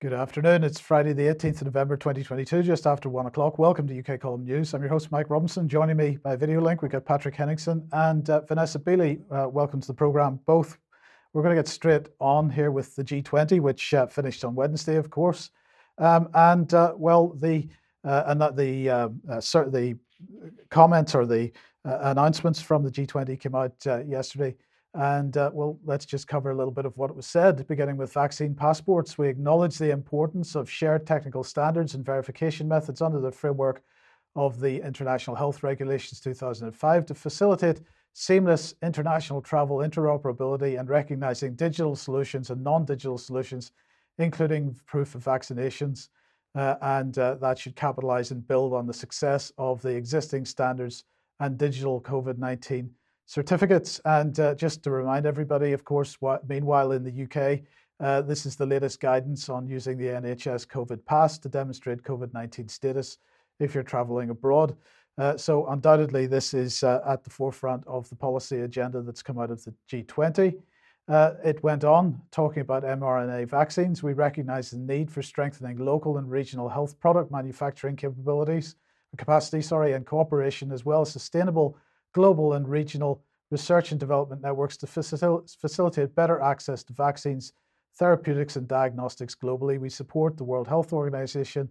[0.00, 0.64] Good afternoon.
[0.64, 3.58] It's Friday, the 18th of November 2022, just after one o'clock.
[3.58, 4.72] Welcome to UK Column News.
[4.72, 5.68] I'm your host, Mike Robinson.
[5.68, 9.20] Joining me by video link, we've got Patrick Henningsen and uh, Vanessa Beeley.
[9.30, 10.40] Uh, welcome to the programme.
[10.46, 10.78] Both.
[11.34, 14.96] We're going to get straight on here with the G20, which uh, finished on Wednesday,
[14.96, 15.50] of course.
[15.98, 17.68] Um, and, uh, well, the
[18.02, 19.98] uh, and the, uh, the
[20.70, 21.52] comments or the
[21.84, 23.74] announcements from the G20 came out
[24.08, 24.56] yesterday.
[24.94, 28.12] And uh, well, let's just cover a little bit of what was said, beginning with
[28.12, 29.16] vaccine passports.
[29.16, 33.82] We acknowledge the importance of shared technical standards and verification methods under the framework
[34.34, 37.80] of the International Health Regulations 2005 to facilitate
[38.12, 43.70] seamless international travel interoperability and recognizing digital solutions and non digital solutions,
[44.18, 46.08] including proof of vaccinations.
[46.56, 51.04] Uh, and uh, that should capitalize and build on the success of the existing standards
[51.38, 52.90] and digital COVID 19
[53.30, 54.00] certificates.
[54.04, 56.18] And uh, just to remind everybody, of course,
[56.48, 57.60] meanwhile in the UK,
[58.00, 62.34] uh, this is the latest guidance on using the NHS COVID pass to demonstrate COVID
[62.34, 63.18] 19 status
[63.60, 64.74] if you're traveling abroad.
[65.16, 69.38] Uh, so, undoubtedly, this is uh, at the forefront of the policy agenda that's come
[69.38, 70.56] out of the G20.
[71.06, 74.02] Uh, it went on talking about mRNA vaccines.
[74.02, 78.74] We recognize the need for strengthening local and regional health product manufacturing capabilities,
[79.16, 81.76] capacity, sorry, and cooperation, as well as sustainable
[82.12, 87.52] global and regional research and development networks to facil- facilitate better access to vaccines,
[87.98, 89.78] therapeutics, and diagnostics globally.
[89.78, 91.68] We support the World Health Organization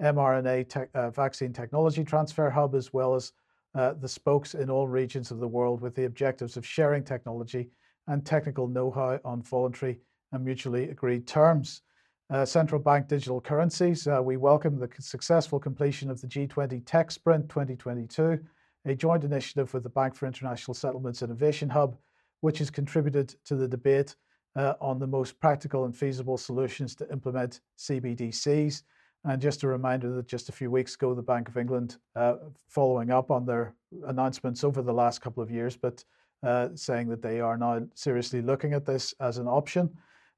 [0.00, 3.32] mRNA te- uh, vaccine technology transfer hub, as well as
[3.74, 7.70] uh, the spokes in all regions of the world with the objectives of sharing technology
[8.08, 10.00] and technical know how on voluntary
[10.32, 11.82] and mutually agreed terms.
[12.30, 17.10] Uh, central bank digital currencies, uh, we welcome the successful completion of the G20 Tech
[17.10, 18.38] Sprint 2022
[18.86, 21.96] a joint initiative with the Bank for International Settlements Innovation Hub,
[22.40, 24.16] which has contributed to the debate
[24.56, 28.82] uh, on the most practical and feasible solutions to implement CBDCs.
[29.24, 32.36] And just a reminder that just a few weeks ago, the Bank of England, uh,
[32.68, 33.74] following up on their
[34.06, 36.02] announcements over the last couple of years, but
[36.42, 39.90] uh, saying that they are now seriously looking at this as an option.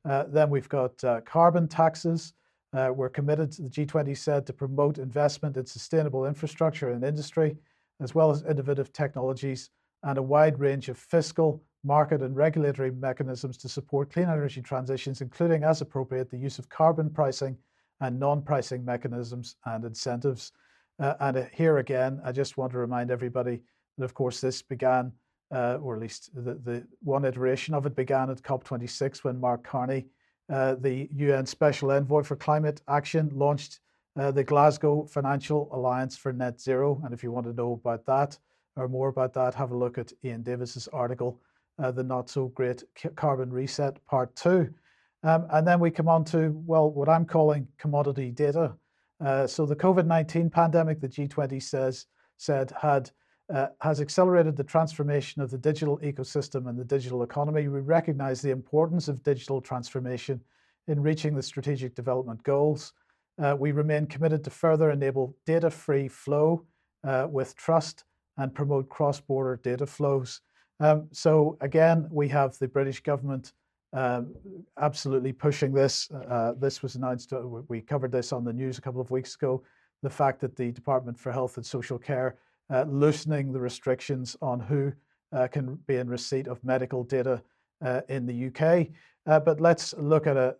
[0.04, 2.34] Uh, then we've got uh, carbon taxes.
[2.72, 7.56] Uh, we're committed, the G20 said, to promote investment in sustainable infrastructure and industry
[8.00, 9.70] as well as innovative technologies
[10.02, 15.20] and a wide range of fiscal, market, and regulatory mechanisms to support clean energy transitions,
[15.20, 17.56] including, as appropriate, the use of carbon pricing
[18.00, 20.52] and non pricing mechanisms and incentives.
[20.98, 23.62] Uh, and uh, here again, I just want to remind everybody
[23.98, 25.12] that, of course, this began,
[25.54, 29.64] uh, or at least the, the one iteration of it began at COP26 when Mark
[29.64, 30.06] Carney,
[30.52, 33.80] uh, the UN Special Envoy for Climate Action, launched
[34.18, 37.00] uh, the Glasgow Financial Alliance for Net Zero.
[37.04, 38.38] And if you want to know about that
[38.76, 41.40] or more about that, have a look at Ian Davis's article,
[41.78, 42.84] uh, The Not So Great
[43.16, 44.72] Carbon Reset, Part 2.
[45.24, 48.74] Um, and then we come on to, well, what I'm calling commodity data.
[49.24, 52.06] Uh, so the COVID 19 pandemic, the G20 says,
[52.38, 53.10] said, had
[53.52, 57.68] uh, has accelerated the transformation of the digital ecosystem and the digital economy.
[57.68, 60.40] We recognize the importance of digital transformation
[60.88, 62.94] in reaching the strategic development goals.
[63.40, 66.64] Uh, we remain committed to further enable data free flow
[67.04, 68.04] uh, with trust
[68.36, 70.40] and promote cross border data flows.
[70.80, 73.52] Um, so, again, we have the British government
[73.92, 74.34] um,
[74.80, 76.10] absolutely pushing this.
[76.10, 79.34] Uh, this was announced, uh, we covered this on the news a couple of weeks
[79.34, 79.62] ago.
[80.02, 82.36] The fact that the Department for Health and Social Care
[82.72, 84.92] uh, loosening the restrictions on who
[85.32, 87.42] uh, can be in receipt of medical data
[88.08, 88.86] in the UK.
[89.24, 90.56] But let's look at a,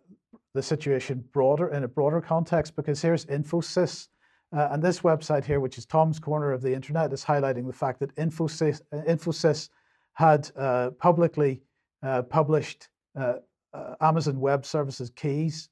[0.53, 4.07] the situation broader in a broader context because here's Infosys.
[4.55, 7.73] Uh, and this website here, which is Tom's Corner of the Internet, is highlighting the
[7.73, 9.69] fact that Infosys, uh, Infosys
[10.13, 11.63] had uh, publicly
[12.03, 13.35] uh, published uh,
[13.73, 15.69] uh, Amazon Web Services keys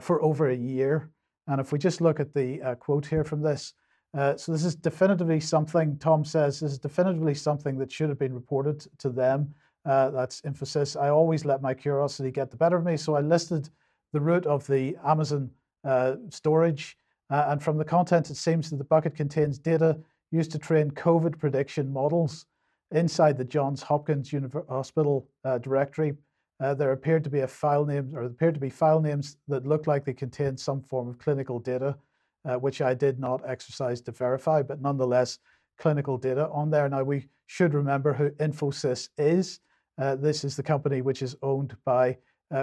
[0.00, 1.10] for over a year.
[1.48, 3.74] And if we just look at the quote here from this,
[4.14, 8.32] so this is definitively something, Tom says, this is definitively something that should have been
[8.32, 9.52] reported to them.
[9.84, 11.00] That's Infosys.
[11.00, 12.96] I always let my curiosity get the better of me.
[12.96, 13.70] So I listed
[14.12, 15.50] the root of the Amazon
[15.84, 16.96] uh, storage.
[17.30, 19.96] Uh, and from the content, it seems that the bucket contains data
[20.32, 22.46] used to train COVID prediction models.
[22.92, 24.34] Inside the Johns Hopkins
[24.68, 26.14] Hospital uh, directory,
[26.58, 29.64] uh, there appeared to be a file name, or appeared to be file names that
[29.64, 31.96] looked like they contained some form of clinical data,
[32.44, 35.38] uh, which I did not exercise to verify, but nonetheless,
[35.78, 36.88] clinical data on there.
[36.88, 39.60] Now we should remember who Infosys is.
[40.00, 42.16] Uh, this is the company which is owned by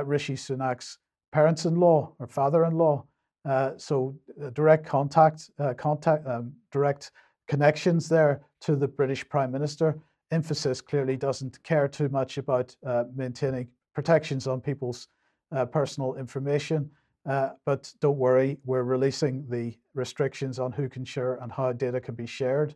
[0.04, 0.98] Rishi Sunak's
[1.32, 3.06] parents-in-law or father-in-law.
[3.48, 7.12] Uh, so uh, direct contact, uh, contact, um, direct
[7.48, 9.98] connections there to the British Prime Minister.
[10.34, 15.08] Infosys clearly doesn't care too much about uh, maintaining protections on people's
[15.56, 16.90] uh, personal information.
[17.26, 22.02] Uh, but don't worry, we're releasing the restrictions on who can share and how data
[22.02, 22.76] can be shared.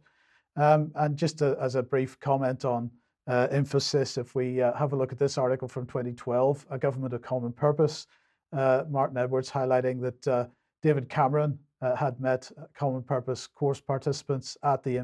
[0.56, 2.92] Um, and just a, as a brief comment on
[3.28, 7.14] uh, Infosys, if we uh, have a look at this article from 2012, A Government
[7.14, 8.08] of Common Purpose,
[8.54, 10.46] uh, Martin Edwards highlighting that uh,
[10.82, 14.96] David Cameron uh, had met Common Purpose course participants at the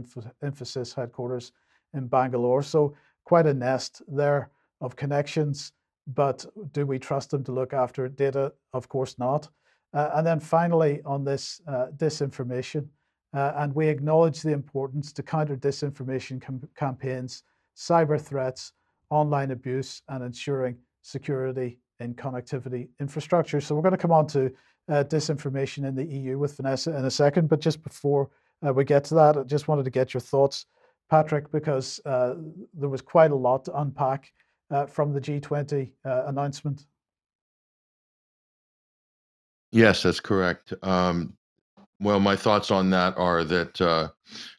[0.44, 1.52] Infosys headquarters
[1.94, 2.62] in Bangalore.
[2.62, 4.50] So quite a nest there
[4.81, 5.74] of connections.
[6.13, 8.54] But do we trust them to look after data?
[8.74, 9.50] Of course not.
[9.94, 12.88] Uh, and then finally, on this uh, disinformation,
[13.34, 17.44] uh, and we acknowledge the importance to counter disinformation com- campaigns,
[17.77, 18.74] cyber threats,
[19.09, 23.62] online abuse, and ensuring security in connectivity infrastructure.
[23.62, 24.51] So we're going to come on to
[24.89, 27.50] uh, disinformation in the EU with Vanessa in a second.
[27.50, 28.29] But just before
[28.65, 30.65] uh, we get to that, I just wanted to get your thoughts,
[31.09, 32.35] Patrick, because uh,
[32.74, 34.31] there was quite a lot to unpack
[34.71, 36.85] uh, from the G20 uh, announcement.
[39.71, 40.74] Yes, that's correct.
[40.81, 41.33] Um,
[42.00, 44.09] well, my thoughts on that are that uh,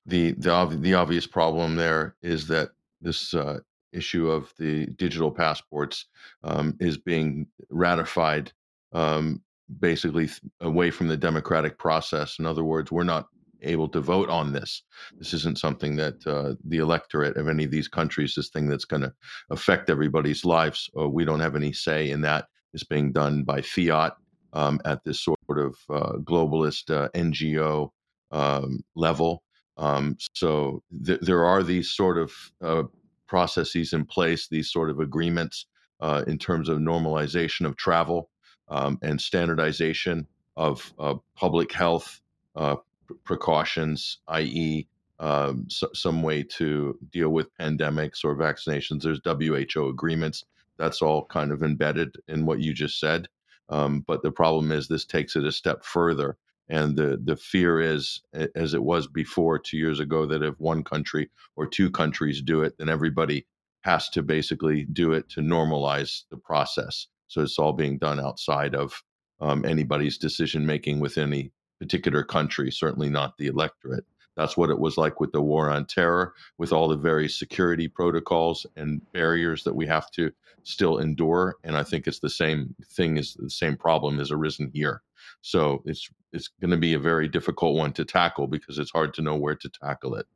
[0.07, 2.71] the the the obvious problem there is that
[3.01, 3.59] this uh,
[3.93, 6.07] issue of the digital passports
[6.45, 8.53] um, is being ratified
[8.93, 9.43] um,
[9.81, 10.29] basically
[10.61, 12.39] away from the democratic process.
[12.39, 13.27] In other words, we're not
[13.63, 14.83] able to vote on this.
[15.19, 18.85] This isn't something that uh, the electorate of any of these countries, this thing that's
[18.85, 19.13] going to
[19.51, 20.89] affect everybody's lives.
[20.99, 22.47] Uh, we don't have any say in that.
[22.73, 24.15] It's being done by fiat
[24.53, 27.91] um, at this sort of uh, globalist uh, NGO
[28.31, 29.43] um, level.
[29.79, 32.33] Um, so th- there are these sort of
[32.63, 32.83] uh,
[33.27, 35.67] processes in place, these sort of agreements
[36.01, 38.31] uh, in terms of normalization of travel
[38.69, 40.27] um, and standardization
[40.57, 40.93] of
[41.37, 42.21] public health
[42.57, 42.77] uh,
[43.25, 44.87] precautions, i.e.,
[45.21, 49.03] um, so, some way to deal with pandemics or vaccinations.
[49.03, 50.45] There's WHO agreements.
[50.77, 53.29] That's all kind of embedded in what you just said.
[53.69, 56.37] Um, but the problem is this takes it a step further.
[56.69, 58.21] And the, the fear is,
[58.55, 62.63] as it was before two years ago, that if one country or two countries do
[62.63, 63.47] it, then everybody
[63.83, 67.07] has to basically do it to normalize the process.
[67.29, 69.03] So it's all being done outside of
[69.41, 74.05] um, anybody's decision making with any particular country, certainly not the electorate.
[74.37, 77.89] That's what it was like with the war on terror, with all the various security
[77.89, 80.33] protocols and barriers that we have to
[80.63, 81.57] still endure.
[81.65, 85.03] And I think it's the same thing is the same problem has arisen here.
[85.41, 89.15] So it's it's going to be a very difficult one to tackle because it's hard
[89.15, 90.27] to know where to tackle it.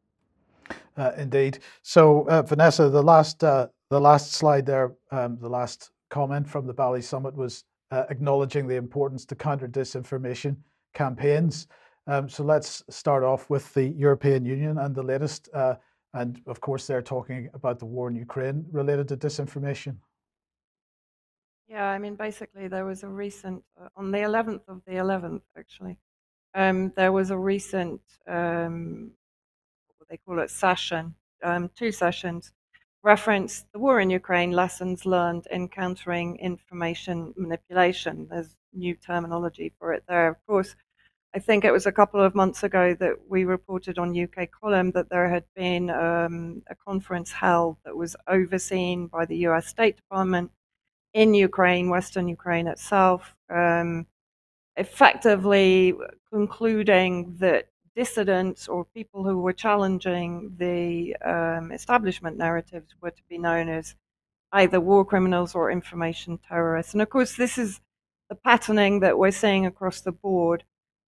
[0.96, 1.58] Uh, indeed.
[1.82, 6.66] So uh, Vanessa, the last uh, the last slide there, um, the last comment from
[6.66, 10.56] the Bali summit was uh, acknowledging the importance to counter disinformation
[10.94, 11.66] campaigns.
[12.06, 15.48] Um, so let's start off with the European Union and the latest.
[15.54, 15.74] Uh,
[16.14, 19.96] and of course, they're talking about the war in Ukraine related to disinformation.
[21.68, 25.42] Yeah, I mean, basically, there was a recent, uh, on the 11th of the 11th,
[25.56, 25.98] actually,
[26.54, 29.12] um, there was a recent, um,
[29.98, 32.52] what they call it, session, um, two sessions,
[33.02, 38.28] reference the war in Ukraine, lessons learned in countering information manipulation.
[38.30, 40.28] There's new terminology for it there.
[40.28, 40.76] Of course,
[41.34, 44.92] I think it was a couple of months ago that we reported on UK Column
[44.92, 49.96] that there had been um, a conference held that was overseen by the US State
[49.96, 50.50] Department
[51.14, 54.06] in Ukraine, Western Ukraine itself, um,
[54.76, 55.94] effectively
[56.32, 63.36] concluding that dissidents or people who were challenging the um, establishment narratives were to be
[63.36, 63.94] known as
[64.52, 66.94] either war criminals or information terrorists.
[66.94, 67.80] And of course, this is
[68.30, 70.64] the patterning that we're seeing across the board.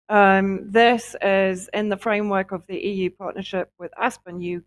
[0.09, 4.63] Um, this is in the framework of the EU partnership with Aspen U-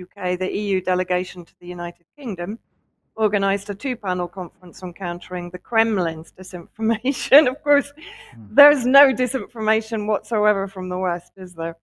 [0.00, 2.60] UK, the EU delegation to the United Kingdom
[3.18, 7.48] organized a two panel conference on countering the Kremlin's disinformation.
[7.52, 7.92] of course,
[8.34, 8.48] mm.
[8.50, 11.76] there's no disinformation whatsoever from the West, is there?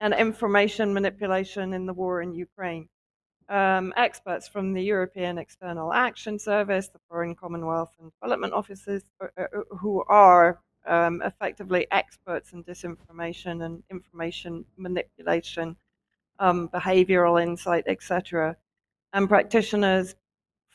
[0.00, 2.88] And information manipulation in the war in Ukraine
[3.48, 9.26] um, experts from the European External Action Service, the Foreign Commonwealth and Development Offices, uh,
[9.38, 15.76] uh, uh, who are um, effectively experts in disinformation and information manipulation,
[16.38, 18.56] um, behavioral insight, etc.
[19.12, 20.14] And practitioners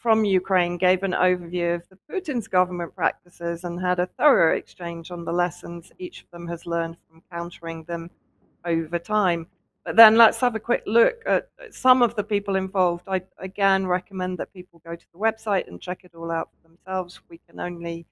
[0.02, 5.12] from Ukraine gave an overview of the Putin's government practices and had a thorough exchange
[5.12, 8.10] on the lessons each of them has learned from countering them
[8.66, 9.46] over time.
[9.86, 13.04] But then let's have a quick look at some of the people involved.
[13.08, 16.68] I again recommend that people go to the website and check it all out for
[16.68, 17.22] themselves.
[17.30, 18.08] We can only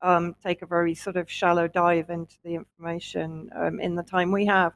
[0.00, 4.30] um, take a very sort of shallow dive into the information um, in the time
[4.30, 4.74] we have.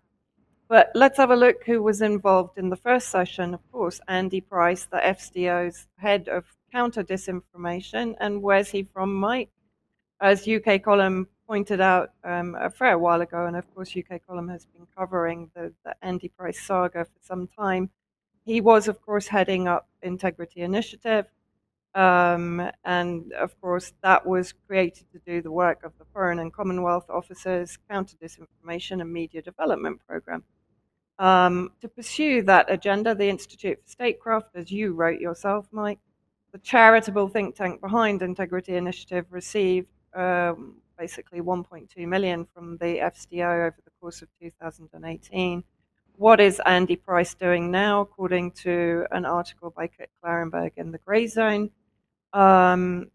[0.68, 3.54] But let's have a look who was involved in the first session.
[3.54, 8.14] Of course, Andy Price, the FCO's head of counter disinformation.
[8.20, 9.50] And where's he from, Mike?
[10.20, 14.48] As UK column pointed out um, a fair while ago, and of course, UK Column
[14.48, 17.90] has been covering the, the Andy Price saga for some time.
[18.44, 21.26] He was, of course, heading up Integrity Initiative.
[21.94, 26.52] Um, and of course, that was created to do the work of the Foreign and
[26.52, 30.44] Commonwealth Officers Counter Disinformation and Media Development Program.
[31.18, 35.98] Um, to pursue that agenda, the Institute for Statecraft, as you wrote yourself, Mike,
[36.56, 43.66] the charitable think tank behind Integrity Initiative, received um, basically 1.2 million from the FCO
[43.66, 45.62] over the course of 2018.
[46.16, 50.98] What is Andy Price doing now, according to an article by Kit Klarenberg in the
[50.98, 51.72] Grayzone?
[52.32, 53.10] Um,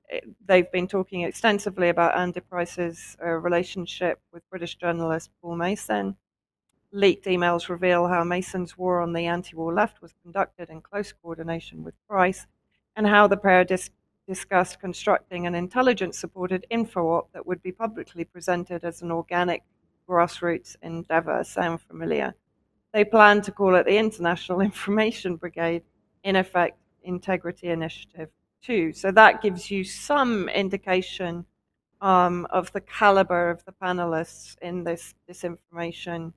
[0.46, 6.16] they've been talking extensively about Andy Price's uh, relationship with British journalist Paul Mason.
[6.94, 11.12] Leaked emails reveal how Mason's war on the anti war left was conducted in close
[11.12, 12.46] coordination with Price,
[12.96, 13.90] and how the pair dis-
[14.28, 19.64] discussed constructing an intelligence supported info op that would be publicly presented as an organic
[20.08, 21.44] grassroots endeavor.
[21.44, 22.34] Sound familiar?
[22.94, 25.84] They plan to call it the International Information Brigade,
[26.24, 28.30] in effect, Integrity Initiative
[28.62, 28.94] too.
[28.94, 31.46] So that gives you some indication
[32.02, 36.34] um, of the caliber of the panelists in this disinformation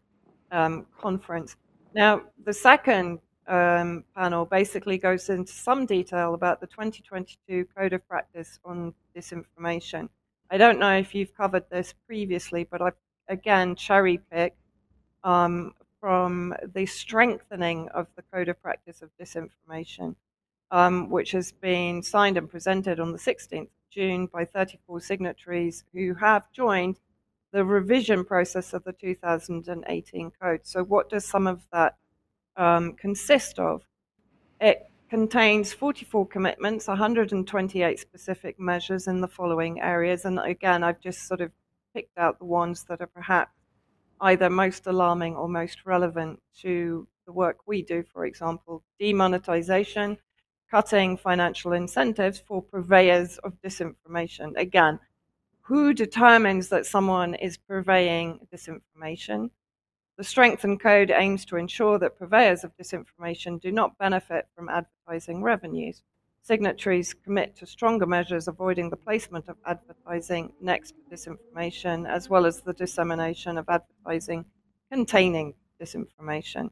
[0.50, 1.56] um, conference.
[1.94, 8.06] Now, the second um, panel basically goes into some detail about the 2022 Code of
[8.08, 10.08] Practice on Disinformation.
[10.50, 12.94] I don't know if you've covered this previously, but I've
[13.28, 14.58] again cherry picked
[15.22, 20.16] um, from the strengthening of the Code of Practice of Disinformation
[20.74, 25.84] um, which has been signed and presented on the 16th of June by 34 signatories
[25.92, 26.98] who have joined
[27.52, 30.60] the revision process of the 2018 code.
[30.64, 31.96] So, what does some of that
[32.56, 33.82] um, consist of?
[34.60, 40.24] It contains 44 commitments, 128 specific measures in the following areas.
[40.24, 41.52] And again, I've just sort of
[41.94, 43.52] picked out the ones that are perhaps
[44.20, 50.18] either most alarming or most relevant to the work we do, for example, demonetization,
[50.70, 54.56] cutting financial incentives for purveyors of disinformation.
[54.56, 54.98] Again,
[55.62, 59.50] who determines that someone is purveying disinformation?
[60.16, 65.42] The strengthened code aims to ensure that purveyors of disinformation do not benefit from advertising
[65.42, 66.02] revenues.
[66.42, 72.46] Signatories commit to stronger measures avoiding the placement of advertising next to disinformation, as well
[72.46, 74.44] as the dissemination of advertising
[74.92, 76.70] containing disinformation.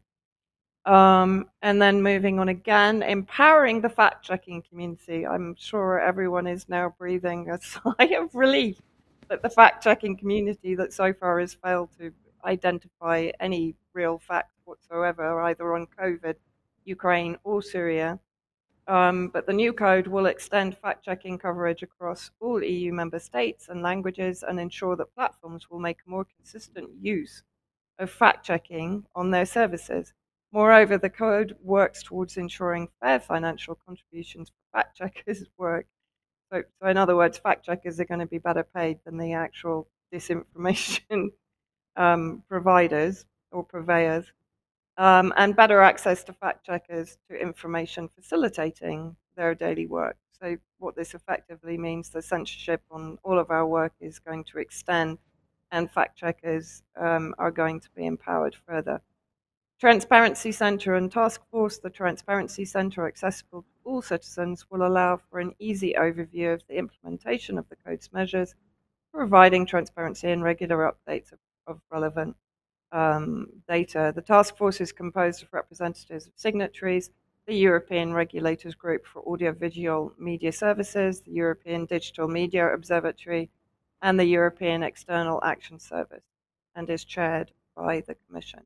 [0.84, 5.26] Um, and then moving on again, empowering the fact checking community.
[5.26, 8.80] I'm sure everyone is now breathing a sigh of relief
[9.28, 12.12] that the fact checking community that so far has failed to
[12.44, 16.36] identify any real facts whatsoever, either on COVID,
[16.84, 18.20] Ukraine, or Syria.
[18.88, 23.68] Um, but the new code will extend fact checking coverage across all EU member states
[23.68, 27.44] and languages and ensure that platforms will make more consistent use
[27.98, 30.12] of fact checking on their services.
[30.52, 35.86] Moreover, the code works towards ensuring fair financial contributions for fact checkers' work.
[36.52, 39.32] So, so, in other words, fact checkers are going to be better paid than the
[39.32, 41.30] actual disinformation
[41.96, 44.32] um, providers or purveyors,
[44.98, 50.16] um, and better access to fact checkers to information facilitating their daily work.
[50.40, 54.58] So, what this effectively means, the censorship on all of our work is going to
[54.58, 55.18] extend,
[55.70, 59.00] and fact checkers um, are going to be empowered further.
[59.82, 65.40] Transparency Centre and Task Force, the Transparency Centre accessible to all citizens, will allow for
[65.40, 68.54] an easy overview of the implementation of the Code's measures,
[69.12, 72.36] providing transparency and regular updates of, of relevant
[72.92, 74.12] um, data.
[74.14, 77.10] The task force is composed of representatives of signatories,
[77.46, 83.50] the European Regulators Group for Audiovisual Media Services, the European Digital Media Observatory,
[84.00, 86.24] and the European External Action Service,
[86.76, 88.60] and is chaired by the Commission.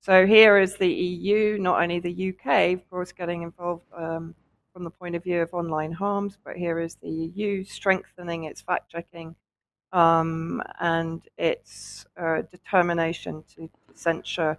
[0.00, 4.34] So here is the EU, not only the UK, of course, getting involved um,
[4.72, 8.60] from the point of view of online harms, but here is the EU strengthening its
[8.60, 9.34] fact checking
[9.92, 14.58] um, and its uh, determination to censure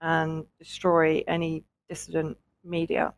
[0.00, 3.12] and destroy any dissident media.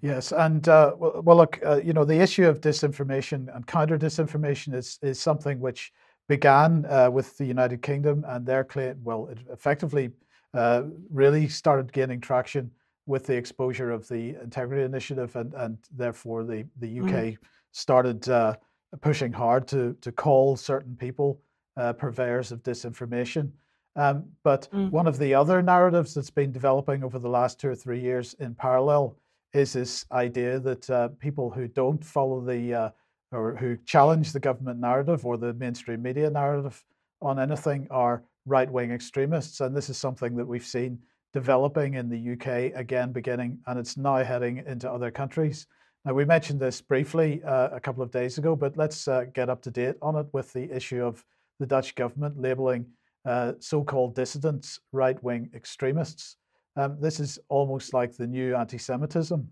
[0.00, 3.96] Yes, and uh, well, well, look, uh, you know, the issue of disinformation and counter
[3.96, 5.92] disinformation is is something which
[6.28, 10.10] began uh, with the United Kingdom and their claim, well, it effectively
[10.54, 12.70] uh, really started gaining traction
[13.06, 17.38] with the exposure of the Integrity Initiative, and, and therefore the, the UK mm.
[17.72, 18.56] started uh,
[19.00, 21.40] pushing hard to, to call certain people
[21.76, 23.50] uh, purveyors of disinformation.
[23.96, 24.90] Um, but mm.
[24.90, 28.34] one of the other narratives that's been developing over the last two or three years
[28.38, 29.16] in parallel
[29.52, 32.90] is this idea that uh, people who don't follow the uh,
[33.32, 36.84] or who challenge the government narrative or the mainstream media narrative
[37.20, 39.60] on anything are right wing extremists.
[39.60, 40.98] And this is something that we've seen
[41.32, 45.66] developing in the UK again, beginning, and it's now heading into other countries.
[46.04, 49.48] Now, we mentioned this briefly uh, a couple of days ago, but let's uh, get
[49.48, 51.24] up to date on it with the issue of
[51.60, 52.86] the Dutch government labeling
[53.24, 56.36] uh, so called dissidents right wing extremists.
[56.76, 59.48] Um, this is almost like the new anti Semitism.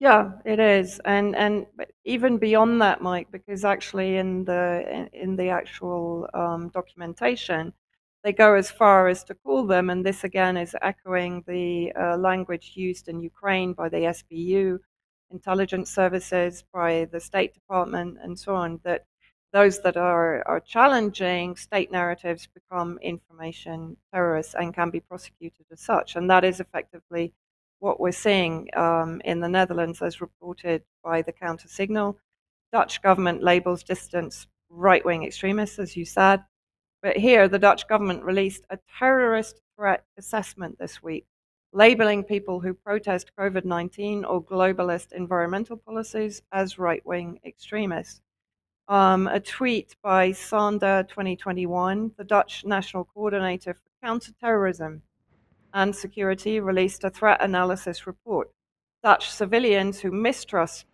[0.00, 1.64] Yeah, it is, and and
[2.04, 7.72] even beyond that, Mike, because actually in the in the actual um, documentation,
[8.22, 12.18] they go as far as to call them, and this again is echoing the uh,
[12.18, 14.78] language used in Ukraine by the SBU,
[15.30, 18.80] intelligence services, by the State Department, and so on.
[18.84, 19.06] That
[19.52, 25.80] those that are are challenging state narratives become information terrorists and can be prosecuted as
[25.80, 27.32] such, and that is effectively
[27.78, 32.18] what we're seeing um, in the Netherlands, as reported by the Counter Signal.
[32.72, 36.44] Dutch government labels dissidents right wing extremists, as you said.
[37.02, 41.26] But here, the Dutch government released a terrorist threat assessment this week,
[41.72, 48.20] labeling people who protest COVID 19 or globalist environmental policies as right wing extremists.
[48.88, 55.02] Um, a tweet by Sander 2021, the Dutch National Coordinator for Counterterrorism,
[55.74, 58.50] and Security released a threat analysis report.
[59.02, 60.86] Dutch civilians who mistrust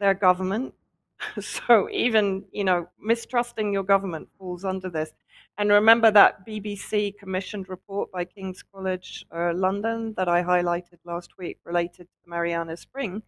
[0.00, 0.74] their government,
[1.40, 5.12] so even you know mistrusting your government falls under this.
[5.58, 11.38] And remember that BBC commissioned report by King's College uh, London that I highlighted last
[11.38, 13.22] week related to the Marianna Spring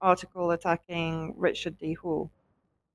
[0.00, 1.94] article attacking Richard D.
[1.94, 2.30] Hall.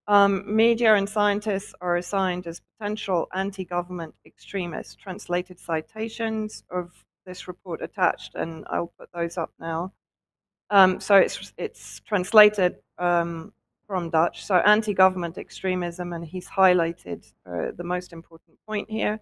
[0.07, 4.95] Um, media and scientists are assigned as potential anti government extremists.
[4.95, 6.91] Translated citations of
[7.25, 9.91] this report attached, and I'll put those up now.
[10.71, 13.53] Um, so it's it's translated um,
[13.89, 14.45] from Dutch.
[14.45, 19.19] So anti-government extremism, and he's highlighted uh, the most important point here.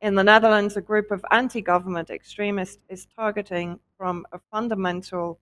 [0.00, 5.40] In the Netherlands, a group of anti-government extremists is targeting from a fundamental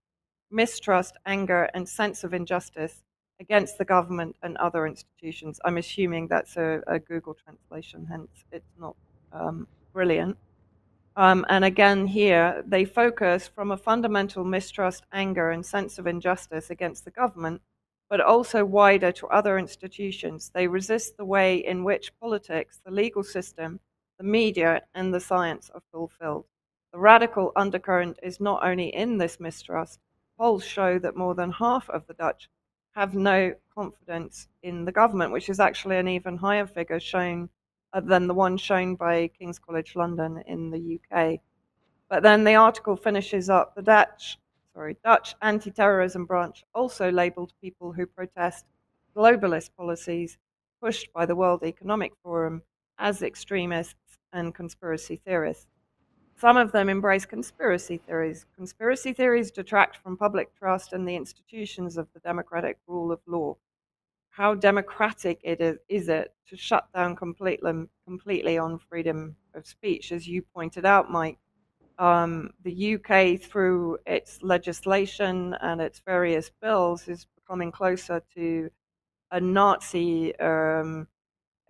[0.50, 3.02] mistrust, anger, and sense of injustice
[3.38, 5.60] against the government and other institutions.
[5.66, 8.96] I'm assuming that's a, a Google translation, hence it's not
[9.30, 10.38] um, brilliant.
[11.16, 16.70] Um, and again, here, they focus from a fundamental mistrust, anger, and sense of injustice
[16.70, 17.60] against the government,
[18.14, 20.48] but also wider to other institutions.
[20.54, 23.80] They resist the way in which politics, the legal system,
[24.18, 26.44] the media, and the science are fulfilled.
[26.92, 29.98] The radical undercurrent is not only in this mistrust,
[30.38, 32.48] polls show that more than half of the Dutch
[32.92, 37.48] have no confidence in the government, which is actually an even higher figure shown
[37.94, 41.40] uh, than the one shown by King's College London in the UK.
[42.08, 44.38] But then the article finishes up the Dutch,
[44.74, 48.66] sorry, Dutch anti-terrorism branch also labelled people who protest
[49.16, 50.38] globalist policies
[50.82, 52.62] pushed by the World Economic Forum
[52.98, 55.66] as extremists and conspiracy theorists.
[56.36, 58.44] Some of them embrace conspiracy theories.
[58.56, 63.56] Conspiracy theories detract from public trust in the institutions of the democratic rule of law
[64.34, 67.72] how democratic it is, is it to shut down completely,
[68.04, 70.10] completely on freedom of speech?
[70.10, 71.38] As you pointed out, Mike,
[71.98, 78.70] um, the UK, through its legislation and its various bills, is becoming closer to
[79.30, 81.06] a Nazi um,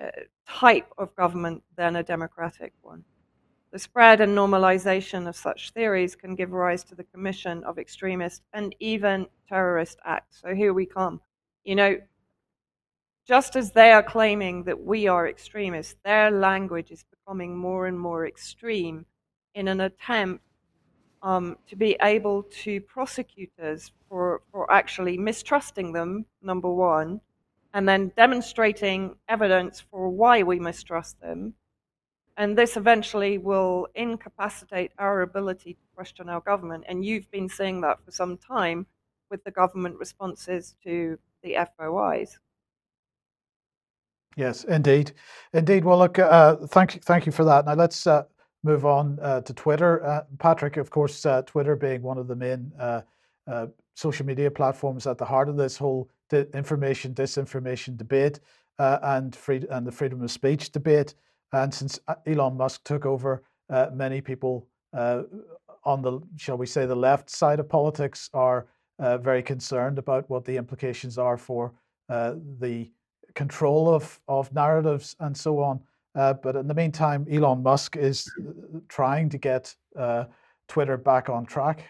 [0.02, 0.08] uh,
[0.48, 3.04] type of government than a democratic one.
[3.72, 8.42] The spread and normalization of such theories can give rise to the commission of extremist
[8.52, 10.40] and even terrorist acts.
[10.40, 11.20] So here we come.
[11.64, 11.98] You know,
[13.26, 17.98] just as they are claiming that we are extremists, their language is becoming more and
[17.98, 19.06] more extreme
[19.54, 20.44] in an attempt
[21.22, 27.20] um, to be able to prosecute us for, for actually mistrusting them, number one,
[27.72, 31.54] and then demonstrating evidence for why we mistrust them.
[32.36, 36.84] And this eventually will incapacitate our ability to question our government.
[36.88, 38.86] And you've been seeing that for some time
[39.30, 42.38] with the government responses to the FOIs.
[44.36, 45.12] Yes, indeed,
[45.52, 45.84] indeed.
[45.84, 47.66] Well, look, uh, thank you, thank you for that.
[47.66, 48.24] Now let's uh,
[48.64, 50.04] move on uh, to Twitter.
[50.04, 53.02] Uh, Patrick, of course, uh, Twitter being one of the main uh,
[53.94, 58.40] social media platforms at the heart of this whole di- information disinformation debate
[58.78, 61.14] and free and the freedom of speech debate.
[61.52, 63.44] And since Elon Musk took over,
[63.92, 68.66] many people on the shall we say the left side of politics are
[68.98, 71.72] very concerned about what the implications are for
[72.08, 72.90] the
[73.34, 75.80] control of, of narratives and so on.
[76.14, 80.24] Uh, but in the meantime, Elon Musk is uh, trying to get uh,
[80.68, 81.84] Twitter back on track.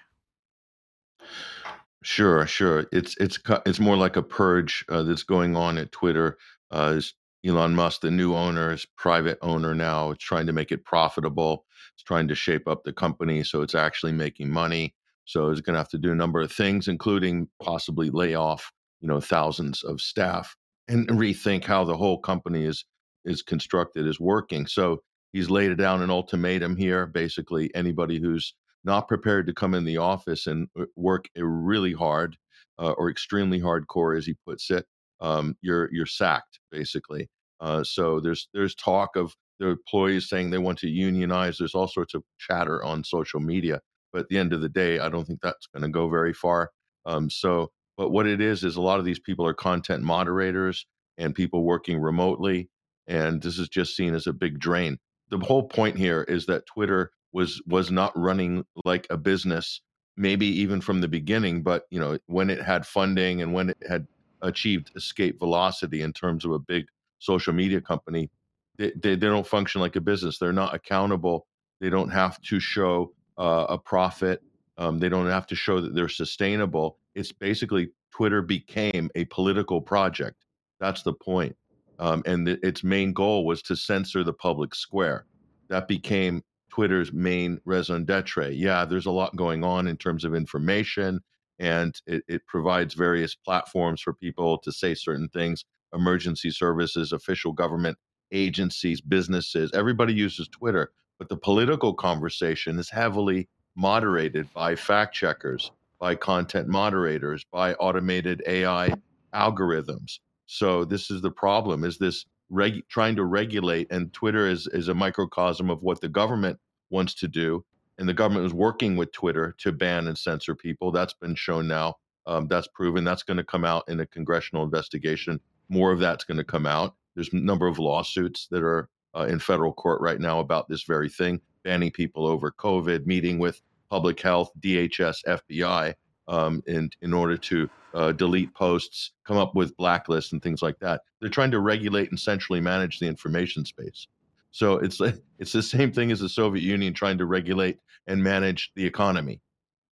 [2.03, 2.87] Sure, sure.
[2.93, 6.39] It's it's it's more like a purge uh, that's going on at Twitter.
[6.71, 7.01] Uh,
[7.47, 10.11] Elon Musk, the new owner, is private owner now.
[10.11, 11.67] It's trying to make it profitable.
[11.95, 14.95] It's trying to shape up the company so it's actually making money.
[15.27, 18.73] So it's going to have to do a number of things, including possibly lay off,
[19.01, 20.57] you know, thousands of staff
[20.89, 22.85] and rethink how the whole company is
[23.25, 24.67] is constructed, is working.
[24.67, 25.01] So
[25.33, 27.07] he's laid down an ultimatum here.
[27.07, 32.37] Basically, anybody who's not prepared to come in the office and uh, work really hard
[32.79, 34.85] uh, or extremely hardcore, as he puts it,
[35.21, 37.29] um, you're you're sacked basically.
[37.61, 41.59] Uh, so there's there's talk of the employees saying they want to unionize.
[41.59, 43.81] There's all sorts of chatter on social media,
[44.13, 46.33] but at the end of the day, I don't think that's going to go very
[46.33, 46.71] far.
[47.07, 50.87] Um, so, but what it is is a lot of these people are content moderators
[51.17, 52.69] and people working remotely,
[53.07, 54.99] and this is just seen as a big drain.
[55.31, 59.81] The whole point here is that Twitter was was not running like a business
[60.17, 63.77] maybe even from the beginning but you know when it had funding and when it
[63.89, 64.07] had
[64.43, 66.87] achieved escape velocity in terms of a big
[67.19, 68.31] social media company
[68.79, 70.39] they, they, they don't function like a business.
[70.39, 71.47] They're not accountable.
[71.81, 74.43] They don't have to show uh, a profit.
[74.79, 76.99] Um, they don't have to show that they're sustainable.
[77.15, 80.45] It's basically twitter became a political project.
[80.81, 81.57] That's the point
[81.99, 85.27] um, and th- its main goal was to censor the public square
[85.69, 88.51] that became Twitter's main raison d'etre.
[88.51, 91.21] Yeah, there's a lot going on in terms of information,
[91.59, 97.53] and it, it provides various platforms for people to say certain things emergency services, official
[97.53, 97.97] government
[98.33, 99.71] agencies, businesses.
[99.73, 106.67] Everybody uses Twitter, but the political conversation is heavily moderated by fact checkers, by content
[106.67, 108.95] moderators, by automated AI
[109.33, 110.19] algorithms.
[110.47, 114.89] So this is the problem: is this reg- trying to regulate, and Twitter is is
[114.89, 116.59] a microcosm of what the government
[116.91, 117.65] wants to do,
[117.99, 120.91] and the government was working with Twitter to ban and censor people.
[120.91, 121.97] That's been shown now.
[122.27, 123.05] Um, that's proven.
[123.05, 125.41] That's going to come out in a congressional investigation.
[125.69, 126.95] More of that's going to come out.
[127.15, 130.83] There's a number of lawsuits that are uh, in federal court right now about this
[130.85, 135.95] very thing, banning people over COVID, meeting with public health, DHS, FBI,
[136.29, 140.79] um, in in order to uh, delete posts, come up with blacklists and things like
[140.81, 141.03] that.
[141.21, 144.09] They're trying to regulate and centrally manage the information space.
[144.51, 145.01] So it's
[145.39, 149.41] it's the same thing as the Soviet Union trying to regulate and manage the economy.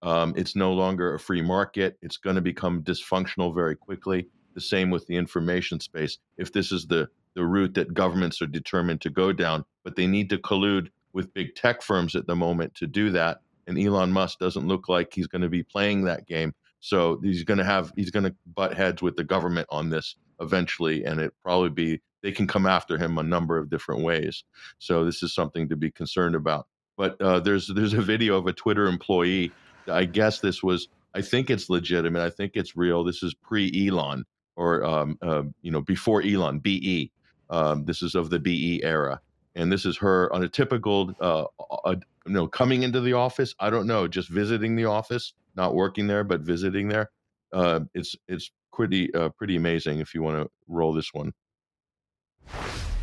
[0.03, 1.97] Um, it's no longer a free market.
[2.03, 4.27] It's going to become dysfunctional very quickly.
[4.55, 6.19] The same with the information space.
[6.37, 10.07] If this is the the route that governments are determined to go down, but they
[10.07, 13.41] need to collude with big tech firms at the moment to do that.
[13.67, 16.55] And Elon Musk doesn't look like he's going to be playing that game.
[16.81, 20.17] So he's going to have he's going to butt heads with the government on this
[20.41, 24.45] eventually, and it probably be they can come after him a number of different ways.
[24.79, 26.67] So this is something to be concerned about.
[26.97, 29.53] But uh, there's there's a video of a Twitter employee.
[29.89, 30.89] I guess this was.
[31.15, 32.23] I think it's legitimate.
[32.23, 33.05] I think it's real.
[33.05, 34.25] This is pre Elon
[34.57, 37.11] or um, uh, you know before Elon BE.
[37.51, 39.21] Um, this is of the BE era,
[39.55, 41.45] and this is her on a typical uh,
[41.85, 43.55] uh, you know coming into the office.
[43.59, 47.11] I don't know, just visiting the office, not working there, but visiting there.
[47.53, 51.33] Uh, it's it's pretty uh, pretty amazing if you want to roll this one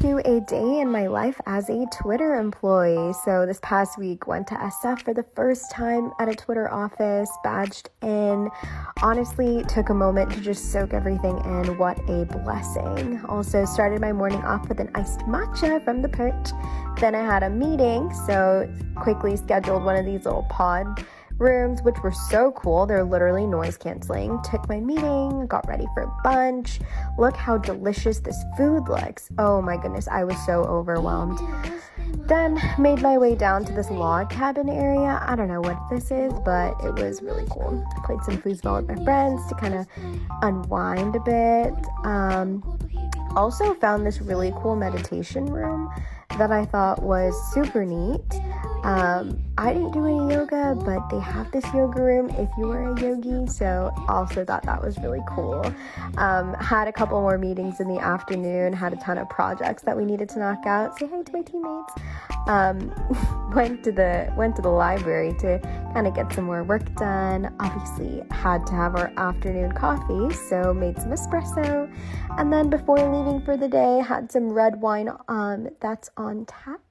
[0.02, 3.12] to a day in my life as a Twitter employee.
[3.26, 7.30] So this past week went to SF for the first time at a Twitter office,
[7.44, 8.50] badged in.
[9.02, 11.78] Honestly, took a moment to just soak everything in.
[11.78, 13.20] What a blessing.
[13.28, 16.50] Also started my morning off with an iced matcha from the perch.
[17.02, 21.06] Then I had a meeting, so quickly scheduled one of these little pod
[21.40, 22.86] rooms, which were so cool.
[22.86, 24.40] They're literally noise canceling.
[24.44, 26.80] Took my meeting, got ready for lunch.
[27.18, 29.30] Look how delicious this food looks.
[29.38, 31.40] Oh my goodness, I was so overwhelmed.
[32.28, 35.22] Then made my way down to this log cabin area.
[35.26, 37.84] I don't know what this is, but it was really cool.
[38.04, 39.88] Played some foosball with my friends to kind of
[40.42, 41.74] unwind a bit.
[42.04, 42.64] Um,
[43.36, 45.90] also found this really cool meditation room
[46.38, 48.22] that I thought was super neat.
[48.84, 52.94] Um, I didn't do any yoga, but they have this yoga room if you are
[52.94, 55.66] a yogi, so also thought that was really cool.
[56.18, 59.98] Um, had a couple more meetings in the afternoon, had a ton of projects that
[59.98, 60.98] we needed to knock out.
[60.98, 61.94] Say hi to my teammates.
[62.48, 65.60] Um, went to the went to the library to
[65.94, 67.54] kind of get some more work done.
[67.60, 71.92] Obviously, had to have our afternoon coffee, so made some espresso,
[72.38, 76.82] and then before leaving for the day, had some red wine um, that's on tap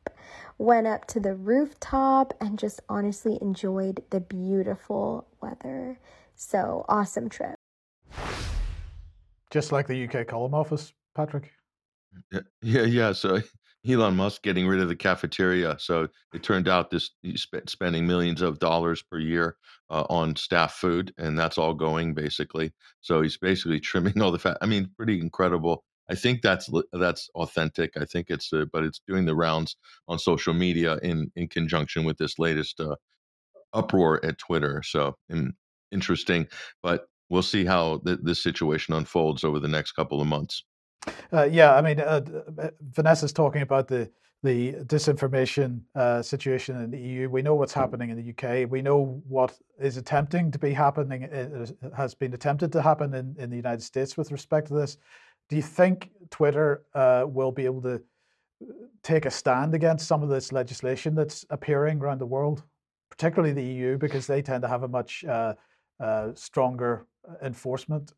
[0.57, 5.99] went up to the rooftop and just honestly enjoyed the beautiful weather.
[6.35, 7.55] So awesome trip.
[9.51, 11.53] Just like the UK column office, Patrick.
[12.33, 13.12] Yeah, yeah, yeah.
[13.12, 13.41] So
[13.88, 15.77] Elon Musk getting rid of the cafeteria.
[15.79, 19.57] So it turned out this he's spending millions of dollars per year
[19.91, 22.73] uh, on staff food, and that's all going basically.
[23.01, 24.59] So he's basically trimming all the fat.
[24.61, 25.85] I mean, pretty incredible.
[26.11, 27.97] I think that's that's authentic.
[27.97, 29.77] I think it's, uh, but it's doing the rounds
[30.09, 32.97] on social media in in conjunction with this latest uh,
[33.73, 34.83] uproar at Twitter.
[34.83, 35.53] So in,
[35.92, 36.47] interesting,
[36.83, 40.64] but we'll see how th- this situation unfolds over the next couple of months.
[41.33, 42.21] Uh, yeah, I mean, uh,
[42.59, 44.11] uh Vanessa's talking about the
[44.42, 47.29] the disinformation uh, situation in the EU.
[47.29, 48.71] We know what's happening in the UK.
[48.71, 51.66] We know what is attempting to be happening, uh,
[51.97, 54.97] has been attempted to happen in, in the United States with respect to this.
[55.49, 58.03] Do you think Twitter uh, will be able to
[59.03, 62.65] take a stand against some of this legislation that's appearing around the world,
[63.11, 65.55] particularly the EU, because they tend to have a much uh,
[66.01, 67.07] uh, stronger
[67.43, 68.13] enforcement?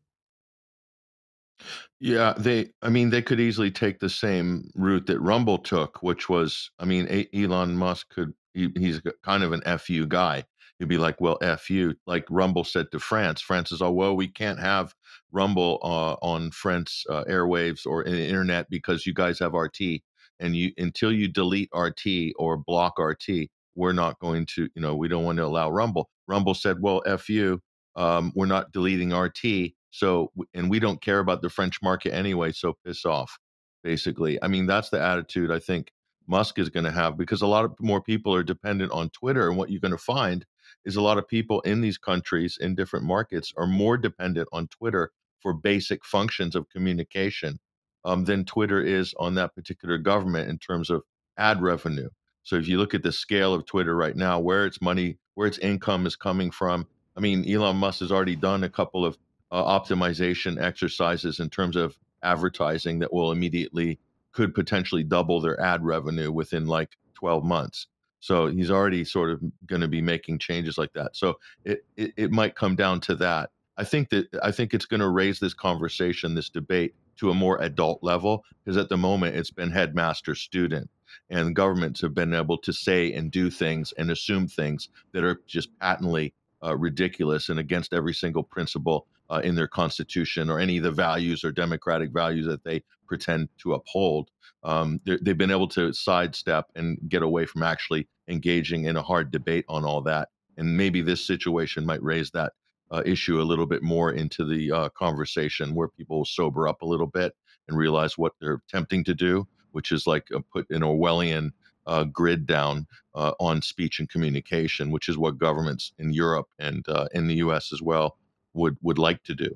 [1.99, 2.71] Yeah, they.
[2.81, 6.85] I mean, they could easily take the same route that Rumble took, which was, I
[6.85, 8.33] mean, Elon Musk could.
[8.53, 10.43] He, he's kind of an fu guy.
[10.81, 13.41] He'd be like, "Well, f you," like Rumble said to France.
[13.41, 14.93] France is, "Oh, well, we can't have
[15.31, 20.03] Rumble uh, on French uh, airwaves or internet because you guys have RT,
[20.39, 24.95] and you until you delete RT or block RT, we're not going to, you know,
[24.95, 27.61] we don't want to allow Rumble." Rumble said, "Well, f you,
[27.95, 32.51] um, we're not deleting RT." So, and we don't care about the French market anyway.
[32.53, 33.37] So piss off,
[33.83, 34.41] basically.
[34.41, 35.91] I mean, that's the attitude I think
[36.27, 39.47] Musk is going to have because a lot of more people are dependent on Twitter.
[39.49, 40.45] And what you're going to find
[40.85, 44.67] is a lot of people in these countries in different markets are more dependent on
[44.67, 47.59] Twitter for basic functions of communication
[48.05, 51.03] um, than Twitter is on that particular government in terms of
[51.37, 52.09] ad revenue.
[52.43, 55.47] So if you look at the scale of Twitter right now, where its money, where
[55.47, 59.17] its income is coming from, I mean, Elon Musk has already done a couple of
[59.51, 63.99] uh, optimization exercises in terms of advertising that will immediately
[64.31, 67.87] could potentially double their ad revenue within like 12 months.
[68.21, 71.15] So he's already sort of going to be making changes like that.
[71.15, 73.49] So it, it, it might come down to that.
[73.77, 77.35] I think that I think it's going to raise this conversation, this debate to a
[77.35, 80.89] more adult level because at the moment it's been headmaster student
[81.29, 85.41] and governments have been able to say and do things and assume things that are
[85.45, 90.77] just patently uh, ridiculous and against every single principle uh, in their constitution or any
[90.77, 94.29] of the values or democratic values that they pretend to uphold.
[94.63, 99.31] Um, they've been able to sidestep and get away from actually engaging in a hard
[99.31, 100.29] debate on all that.
[100.57, 102.53] And maybe this situation might raise that
[102.91, 106.85] uh, issue a little bit more into the uh, conversation where people sober up a
[106.85, 107.33] little bit
[107.67, 111.51] and realize what they're attempting to do, which is like put an Orwellian
[111.87, 116.87] uh, grid down uh, on speech and communication, which is what governments in Europe and
[116.89, 117.71] uh, in the U.S.
[117.73, 118.17] as well
[118.53, 119.49] would would like to do.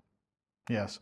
[0.69, 0.99] Yes.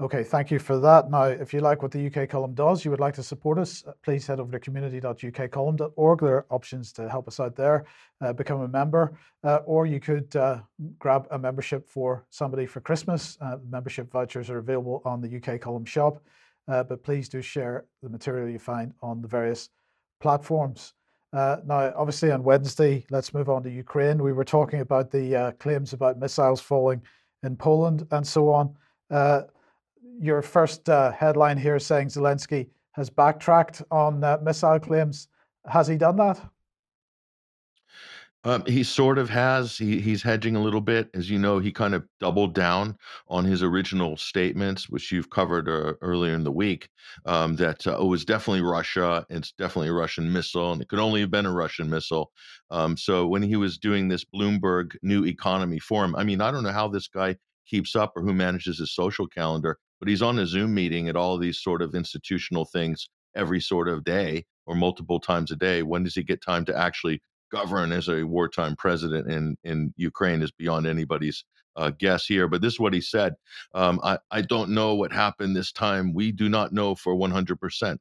[0.00, 1.10] Okay, thank you for that.
[1.10, 3.84] Now, if you like what the UK column does, you would like to support us,
[3.86, 6.20] uh, please head over to community.ukcolumn.org.
[6.20, 7.84] There are options to help us out there,
[8.22, 10.60] uh, become a member, uh, or you could uh,
[10.98, 13.36] grab a membership for somebody for Christmas.
[13.42, 16.22] Uh, membership vouchers are available on the UK column shop,
[16.68, 19.68] uh, but please do share the material you find on the various
[20.18, 20.94] platforms.
[21.34, 24.22] Uh, now, obviously, on Wednesday, let's move on to Ukraine.
[24.22, 27.02] We were talking about the uh, claims about missiles falling
[27.44, 28.76] in Poland and so on.
[29.10, 29.42] Uh,
[30.20, 35.28] your first uh, headline here saying Zelensky has backtracked on uh, missile claims.
[35.66, 36.40] Has he done that?
[38.44, 39.76] Um, he sort of has.
[39.78, 41.08] He, he's hedging a little bit.
[41.14, 42.96] As you know, he kind of doubled down
[43.28, 46.88] on his original statements, which you've covered uh, earlier in the week,
[47.24, 49.24] um, that uh, it was definitely Russia.
[49.30, 52.32] It's definitely a Russian missile, and it could only have been a Russian missile.
[52.70, 56.64] Um, so when he was doing this Bloomberg New Economy Forum, I mean, I don't
[56.64, 60.38] know how this guy keeps up or who manages his social calendar, but he's on
[60.38, 64.74] a Zoom meeting at all these sort of institutional things every sort of day or
[64.74, 65.82] multiple times a day.
[65.82, 67.20] When does he get time to actually
[67.54, 71.44] govern as a wartime president in in Ukraine is beyond anybody's
[71.76, 72.48] uh, guess here.
[72.48, 73.34] But this is what he said:
[73.74, 76.14] um, I I don't know what happened this time.
[76.14, 78.00] We do not know for 100 percent.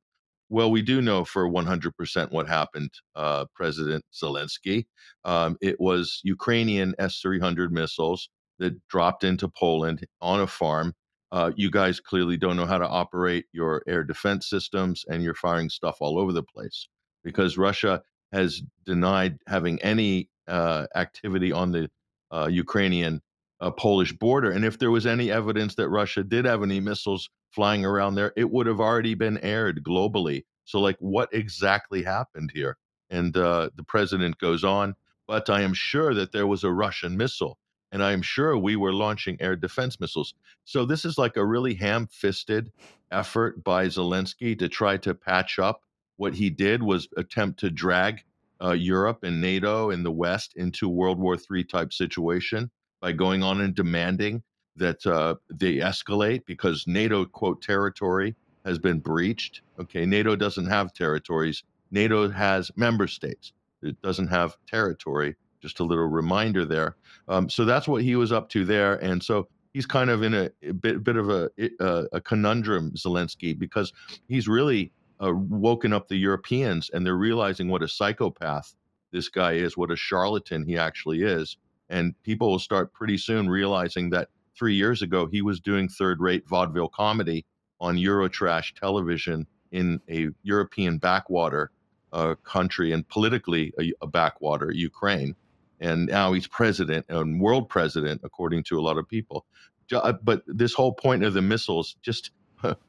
[0.50, 4.86] Well, we do know for 100% what happened, uh, President Zelensky.
[5.26, 10.94] Um, it was Ukrainian S 300 missiles that dropped into Poland on a farm.
[11.32, 15.34] Uh, you guys clearly don't know how to operate your air defense systems, and you're
[15.34, 16.88] firing stuff all over the place
[17.24, 18.04] because Russia
[18.34, 21.90] has denied having any uh, activity on the
[22.32, 23.22] uh, Ukrainian
[23.62, 24.52] uh, Polish border.
[24.52, 28.34] And if there was any evidence that Russia did have any missiles flying around there,
[28.36, 30.44] it would have already been aired globally.
[30.66, 32.78] So, like, what exactly happened here?
[33.10, 34.96] And uh, the president goes on,
[35.28, 37.58] but I am sure that there was a Russian missile,
[37.92, 40.34] and I am sure we were launching air defense missiles.
[40.66, 42.72] So, this is like a really ham fisted
[43.12, 45.82] effort by Zelensky to try to patch up
[46.18, 48.24] what he did was attempt to drag
[48.64, 52.70] uh, Europe and NATO and the West into World War III type situation
[53.02, 54.42] by going on and demanding
[54.76, 59.62] that uh, they escalate because NATO quote territory has been breached.
[59.80, 61.64] Okay, NATO doesn't have territories.
[61.92, 63.54] NATO has member states.
[63.82, 65.36] It doesn't have territory.
[65.62, 66.96] Just a little reminder there.
[67.28, 70.34] Um, so that's what he was up to there, and so he's kind of in
[70.34, 71.50] a, a bit, bit of a,
[71.80, 73.92] a, a conundrum, Zelensky, because
[74.28, 74.92] he's really
[75.24, 78.76] uh, woken up the Europeans and they're realizing what a psychopath
[79.12, 81.58] this guy is, what a charlatan he actually is.
[81.90, 86.20] And people will start pretty soon realizing that three years ago he was doing third
[86.20, 87.46] rate vaudeville comedy
[87.80, 91.72] on Eurotrash television in a European backwater
[92.12, 95.36] uh, country and politically a, a backwater, Ukraine.
[95.80, 99.46] And now he's president and world president, according to a lot of people.
[99.92, 102.32] Uh, but this whole point of the missiles, just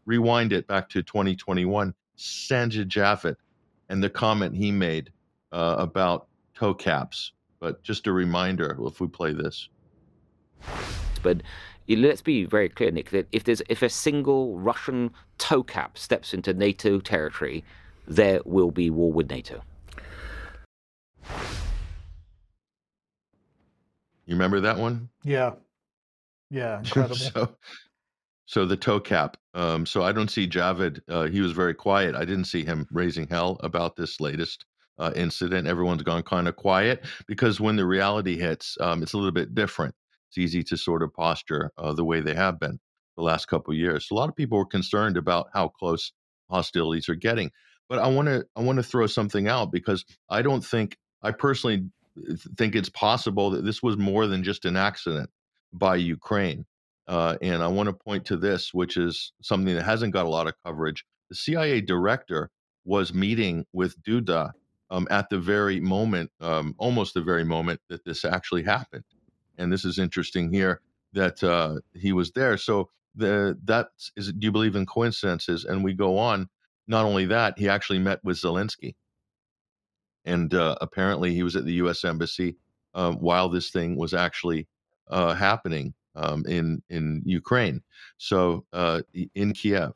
[0.07, 3.37] rewind it back to 2021 Sajid Javid
[3.89, 5.11] and the comment he made
[5.53, 7.33] uh, about toe caps.
[7.61, 9.69] But just a reminder if we play this.
[11.23, 11.43] But
[11.89, 16.35] let's be very clear, Nick, that if there's if a single Russian toe cap steps
[16.35, 17.65] into NATO territory,
[18.07, 19.63] there will be war with NATO.
[24.27, 25.09] You remember that one?
[25.23, 25.53] Yeah.
[26.51, 27.17] Yeah, incredible.
[27.17, 27.57] so,
[28.47, 29.37] so the toe cap.
[29.55, 31.01] Um, so I don't see Javid.
[31.09, 32.15] Uh, he was very quiet.
[32.15, 34.65] I didn't see him raising hell about this latest
[34.99, 35.67] uh, incident.
[35.67, 39.55] Everyone's gone kind of quiet because when the reality hits, um, it's a little bit
[39.55, 39.95] different.
[40.29, 42.79] It's easy to sort of posture uh, the way they have been
[43.17, 44.09] the last couple of years.
[44.09, 46.13] So a lot of people were concerned about how close
[46.51, 47.51] hostilities are getting.
[47.89, 51.33] But I want to I want to throw something out because I don't think I
[51.33, 51.85] personally
[52.57, 55.31] think it's possible that this was more than just an accident
[55.73, 56.65] by Ukraine.
[57.07, 60.31] Uh, and I want to point to this, which is something that hasn't got a
[60.31, 61.05] lot of coverage.
[61.29, 62.51] The CIA director
[62.85, 64.53] was meeting with Duda
[64.91, 69.05] um, at the very moment, um, almost the very moment that this actually happened.
[69.59, 70.81] And this is interesting here
[71.13, 72.57] that uh, he was there.
[72.57, 74.33] So the that is.
[74.33, 75.65] Do you believe in coincidences?
[75.65, 76.49] And we go on.
[76.87, 78.95] Not only that, he actually met with Zelensky,
[80.25, 82.05] and uh, apparently he was at the U.S.
[82.05, 82.57] embassy
[82.93, 84.69] uh, while this thing was actually
[85.09, 87.83] uh, happening um, in in Ukraine.
[88.19, 89.03] So uh,
[89.35, 89.93] in Kiev.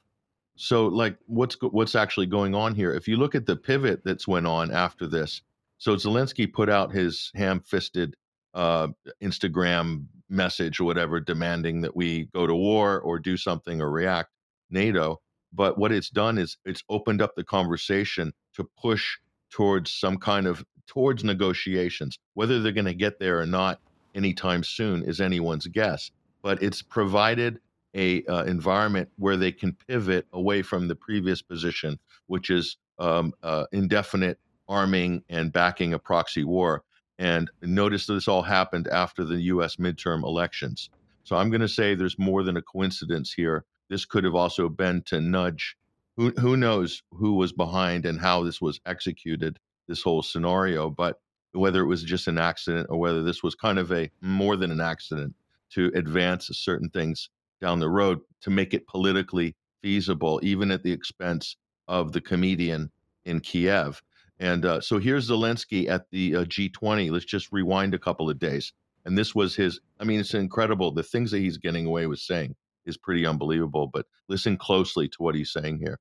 [0.57, 2.93] So like what's what's actually going on here?
[2.93, 5.43] If you look at the pivot that's went on after this,
[5.79, 8.17] so Zelensky put out his ham-fisted
[8.55, 8.89] uh,
[9.23, 14.31] Instagram message or whatever, demanding that we go to war or do something or react
[14.71, 15.21] NATO.
[15.53, 19.17] But what it's done is it's opened up the conversation to push
[19.51, 22.19] towards some kind of towards negotiations.
[22.35, 23.81] Whether they're going to get there or not
[24.19, 26.11] anytime soon is anyone's guess.
[26.43, 27.61] But it's provided
[27.95, 33.33] a uh, environment where they can pivot away from the previous position, which is um,
[33.43, 36.85] uh, indefinite arming and backing a proxy war.
[37.19, 39.77] And notice that this all happened after the U.S.
[39.77, 40.91] midterm elections.
[41.25, 43.65] So I'm going to say there's more than a coincidence here.
[43.89, 45.77] This could have also been to nudge.
[46.17, 50.91] Who, who knows who was behind and how this was executed, this whole scenario.
[50.91, 51.21] But
[51.53, 54.71] whether it was just an accident or whether this was kind of a more than
[54.71, 55.35] an accident
[55.71, 57.31] to advance certain things
[57.61, 61.57] down the road to make it politically feasible, even at the expense
[61.87, 62.91] of the comedian
[63.25, 64.03] in Kiev.
[64.41, 67.11] And uh, so here's Zelensky at the uh, G20.
[67.11, 68.73] Let's just rewind a couple of days.
[69.05, 70.93] And this was his, I mean, it's incredible.
[70.93, 72.55] The things that he's getting away with saying
[72.87, 73.89] is pretty unbelievable.
[73.93, 75.99] But listen closely to what he's saying here.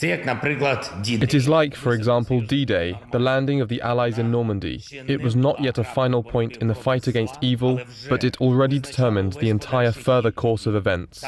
[0.00, 4.84] It is like, for example, D Day, the landing of the Allies in Normandy.
[4.92, 8.78] It was not yet a final point in the fight against evil, but it already
[8.78, 11.24] determined the entire further course of events.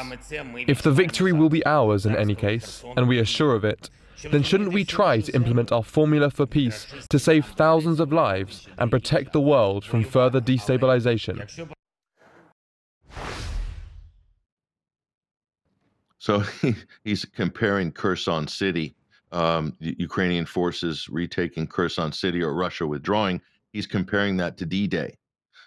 [0.67, 3.89] If the victory will be ours in any case, and we are sure of it,
[4.31, 8.67] then shouldn't we try to implement our formula for peace to save thousands of lives
[8.77, 11.75] and protect the world from further destabilization?
[16.21, 18.95] So he, he's comparing Kherson City,
[19.31, 23.41] um, Ukrainian forces retaking Kherson City or Russia withdrawing.
[23.73, 25.17] He's comparing that to D Day.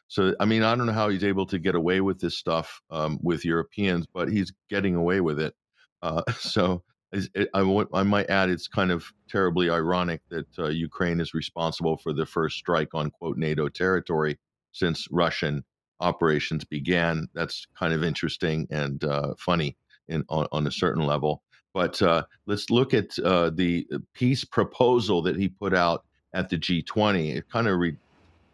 [0.06, 2.80] So, I mean, I don't know how he's able to get away with this stuff
[2.90, 5.54] um, with Europeans, but he's getting away with it.
[6.02, 11.18] Uh, so, it, I, I, might add it's kind of terribly ironic that uh, Ukraine
[11.18, 14.38] is responsible for the first strike on quote NATO territory
[14.70, 15.64] since Russian
[15.98, 17.26] operations began.
[17.34, 19.76] That's kind of interesting and uh, funny
[20.08, 21.42] in, on, on a certain level.
[21.72, 26.56] But uh, let's look at uh, the peace proposal that he put out at the
[26.56, 27.36] G20.
[27.36, 27.96] It kind of re-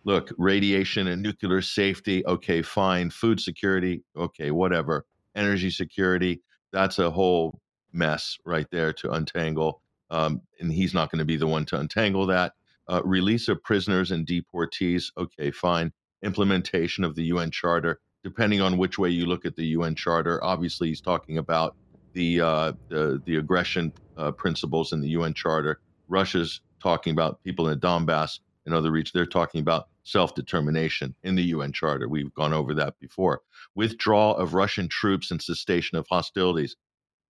[0.05, 2.25] look radiation and nuclear safety.
[2.27, 3.11] Okay, fine.
[3.11, 4.03] Food security.
[4.17, 5.05] Okay, whatever.
[5.35, 6.41] Energy security.
[6.73, 7.61] That's a whole
[7.93, 9.83] mess right there to untangle.
[10.11, 12.55] Um, and he's not going to be the one to untangle that.
[12.89, 15.13] Uh, release of prisoners and deportees.
[15.17, 15.93] Okay, fine.
[16.23, 18.01] Implementation of the UN Charter.
[18.23, 21.77] Depending on which way you look at the UN Charter, obviously he's talking about
[22.13, 25.81] the uh, the, the aggression uh, principles in the UN Charter.
[26.09, 29.13] Russia's talking about people in the Donbass and other regions.
[29.13, 32.09] They're talking about self determination in the UN Charter.
[32.09, 33.41] We've gone over that before.
[33.75, 36.77] Withdrawal of Russian troops and cessation of hostilities.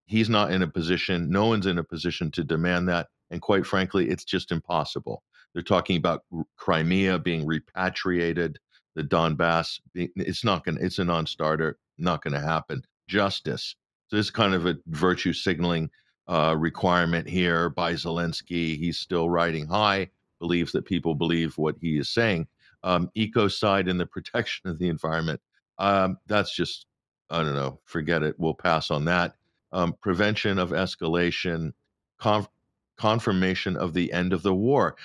[0.07, 3.09] He's not in a position, no one's in a position to demand that.
[3.30, 5.22] And quite frankly, it's just impossible.
[5.55, 6.24] They're talking about
[6.57, 8.59] Crimea being repatriated,
[8.95, 9.80] the Donbass.
[9.95, 12.82] It's not going to, it's a non starter, not going to happen.
[13.09, 13.76] Justice.
[14.09, 15.91] So this kind of a virtue signaling
[16.28, 18.76] uh, requirement here by Zelensky.
[18.78, 22.47] He's still riding high, believes that people believe what he is saying.
[22.82, 25.41] Um, ecocide and the protection of the environment.
[25.78, 26.86] Um, that's just,
[27.30, 28.38] I don't know, forget it.
[28.38, 29.34] We'll pass on that.
[29.72, 31.72] Um, prevention of escalation,
[32.18, 32.49] conf-
[32.97, 34.97] confirmation of the end of the war.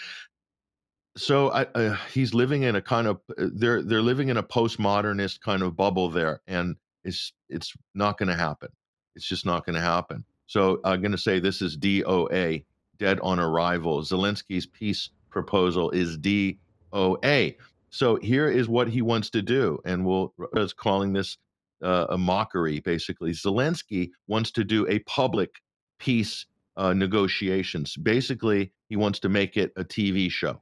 [1.18, 4.44] So I, uh, he's living in a kind of uh, they're they're living in a
[4.44, 8.70] postmodernist kind of bubble there, and it's it's not going to happen.
[9.16, 10.26] It's just not going to happen.
[10.48, 12.66] So I'm going to say this is DOA,
[12.98, 14.02] dead on arrival.
[14.02, 17.56] Zelensky's peace proposal is DOA.
[17.90, 21.38] So here is what he wants to do, and we'll is calling this
[21.82, 22.82] uh, a mockery.
[22.82, 25.62] Basically, Zelensky wants to do a public
[25.98, 26.46] peace
[26.76, 27.96] uh, negotiations.
[27.96, 30.60] Basically, he wants to make it a TV show.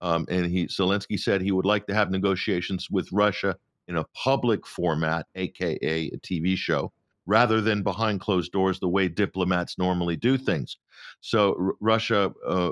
[0.00, 3.56] Um, and he Zelensky said he would like to have negotiations with Russia
[3.88, 6.92] in a public format, aka a TV show
[7.26, 10.78] rather than behind closed doors the way diplomats normally do things.
[11.20, 12.70] So R- Russia, uh,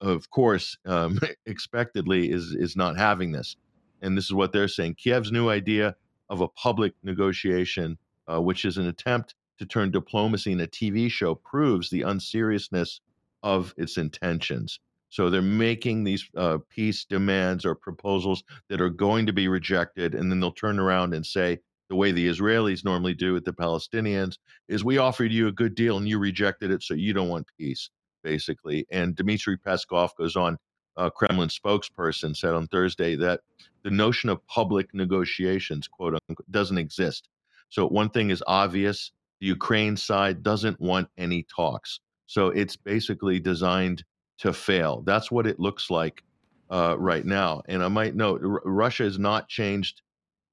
[0.00, 3.56] of course, um, expectedly is is not having this,
[4.00, 4.96] and this is what they're saying.
[4.96, 5.94] Kiev's new idea
[6.30, 11.10] of a public negotiation, uh, which is an attempt to turn diplomacy in a TV
[11.10, 13.00] show, proves the unseriousness
[13.42, 14.80] of its intentions.
[15.12, 20.14] So they're making these uh, peace demands or proposals that are going to be rejected,
[20.14, 21.58] and then they'll turn around and say,
[21.90, 24.38] the way the Israelis normally do with the Palestinians
[24.68, 27.46] is we offered you a good deal and you rejected it, so you don't want
[27.58, 27.90] peace,
[28.24, 28.86] basically.
[28.90, 30.56] And Dmitry Peskov goes on,
[30.96, 33.40] uh, Kremlin spokesperson said on Thursday that
[33.82, 37.28] the notion of public negotiations, quote unquote, doesn't exist.
[37.68, 42.00] So one thing is obvious: the Ukraine side doesn't want any talks.
[42.26, 44.04] So it's basically designed
[44.42, 45.02] to fail.
[45.02, 46.22] That's what it looks like
[46.70, 47.62] uh, right now.
[47.68, 50.02] And I might note, R- Russia has not changed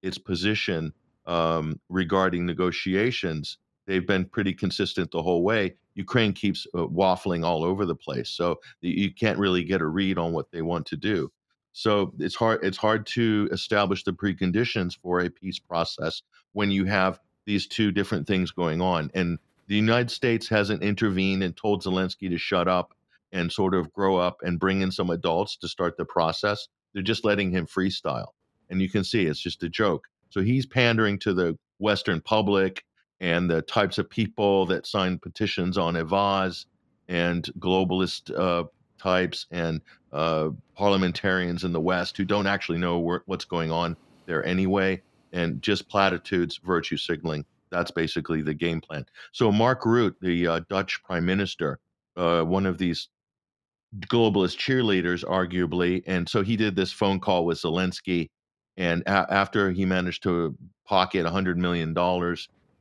[0.02, 0.94] its position
[1.30, 5.76] um, regarding negotiations, they've been pretty consistent the whole way.
[5.94, 10.18] Ukraine keeps uh, waffling all over the place, so you can't really get a read
[10.18, 11.32] on what they want to do.
[11.74, 12.64] So it's hard.
[12.64, 16.24] It's hard to establish the preconditions for a peace process
[16.54, 19.12] when you have these two different things going on.
[19.14, 19.38] And
[19.68, 22.96] the United States hasn't intervened and told Zelensky to shut up
[23.32, 26.68] and sort of grow up and bring in some adults to start the process.
[26.94, 28.30] They're just letting him freestyle,
[28.70, 30.06] and you can see it's just a joke.
[30.30, 32.84] So he's pandering to the Western public
[33.20, 36.66] and the types of people that sign petitions on Avaaz
[37.08, 38.66] and globalist uh,
[38.98, 44.46] types and uh, parliamentarians in the West who don't actually know what's going on there
[44.46, 45.02] anyway,
[45.34, 47.46] and just platitudes, virtue signaling.
[47.72, 49.06] That's basically the game plan.
[49.32, 51.80] So Mark Rutte, the uh, Dutch prime minister,
[52.16, 53.10] uh, one of these
[53.98, 58.30] globalist cheerleaders, arguably, and so he did this phone call with Zelensky
[58.78, 61.96] and a- after he managed to pocket $100 million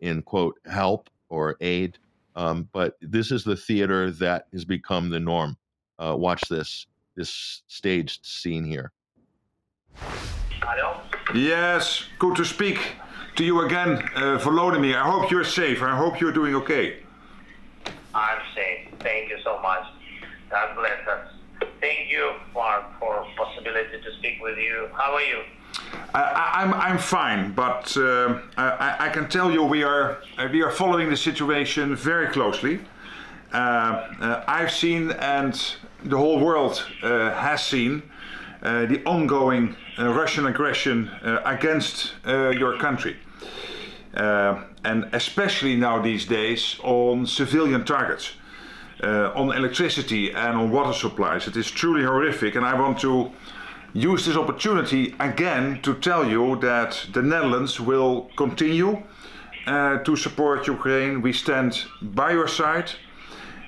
[0.01, 1.99] in, quote, help or aid,
[2.37, 5.57] um, but this is the theater that has become the norm.
[5.99, 6.87] Uh, watch this
[7.17, 8.93] this staged scene here.
[11.35, 12.79] Yes, good to speak
[13.35, 14.95] to you again, uh, Volodymyr.
[14.95, 15.83] I hope you're safe.
[15.83, 17.01] I hope you're doing okay.
[18.15, 18.89] I'm safe.
[19.01, 19.85] Thank you so much.
[20.51, 21.29] God bless us.
[21.81, 24.89] Thank you for for possibility to speak with you.
[24.95, 25.43] How are you?
[26.15, 30.49] I, am I'm, I'm fine, but uh, I, I, can tell you we are uh,
[30.51, 32.81] we are following the situation very closely.
[33.53, 35.55] Uh, uh I've seen, and
[36.05, 38.03] the whole world uh, has seen,
[38.63, 41.11] uh, the ongoing Russian aggression
[41.45, 43.17] against your country,
[44.15, 48.33] and especially now these days on civilian targets.
[49.03, 51.47] On electricity and on water supplies.
[51.47, 53.31] It is truly horrific, and I want to
[53.95, 59.03] use this opportunity again to tell you that the Netherlands will continue
[59.67, 61.23] uh, to support Ukraine.
[61.23, 62.91] We stand by your side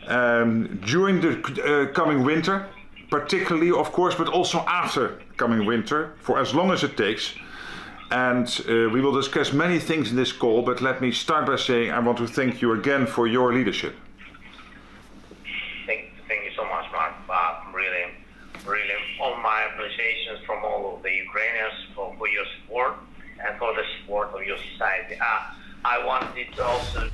[0.07, 2.66] um, during the uh, coming winter,
[3.11, 7.35] particularly, of course, but also after coming winter, for as long as it takes.
[8.11, 11.57] and uh, we will discuss many things in this call, but let me start by
[11.57, 13.95] saying I want to thank you again for your leadership.
[15.87, 17.12] Thank, thank you so much, Mark.
[17.28, 18.07] Uh, really,
[18.66, 22.94] really, all my appreciations from all of the Ukrainians for, for your support
[23.44, 25.16] and for the support of your society.
[25.20, 25.53] Uh,
[25.84, 27.11] I wanted to also.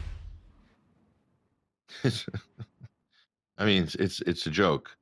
[3.59, 4.97] I mean, it's, it's it's a joke.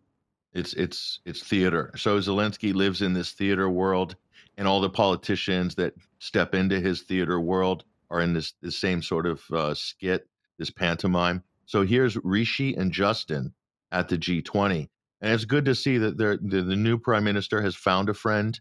[0.53, 1.93] It's it's it's theater.
[1.97, 4.17] So Zelensky lives in this theater world
[4.59, 9.03] and all the politicians that step into his theater world are in this, this same
[9.03, 10.29] sort of uh, skit,
[10.59, 11.43] this pantomime.
[11.67, 13.53] So here's Rishi and Justin
[13.91, 14.89] at the G20,
[15.25, 18.61] and it's good to see that the, the new prime minister has found a friend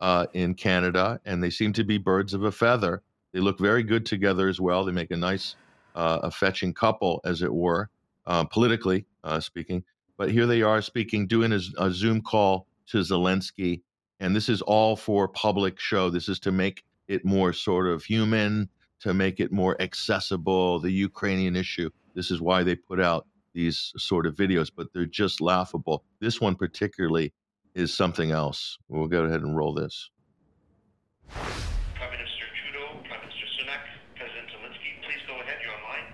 [0.00, 3.02] uh, in Canada, and they seem to be birds of a feather.
[3.32, 4.84] They look very good together as well.
[4.84, 5.56] They make a nice,
[5.96, 7.88] uh, a fetching couple, as it were,
[8.26, 9.84] uh, politically uh, speaking.
[10.18, 13.80] But here they are speaking, doing a, a Zoom call to Zelensky
[14.22, 16.08] and this is all for public show.
[16.08, 18.68] This is to make it more sort of human,
[19.00, 21.90] to make it more accessible, the Ukrainian issue.
[22.14, 26.04] This is why they put out these sort of videos, but they're just laughable.
[26.20, 27.32] This one particularly
[27.74, 28.78] is something else.
[28.88, 30.10] We'll go ahead and roll this.
[31.28, 33.80] Prime Minister Trudeau, Prime Minister Sunak,
[34.16, 35.56] President Zelensky, please go ahead.
[35.62, 36.12] You're online.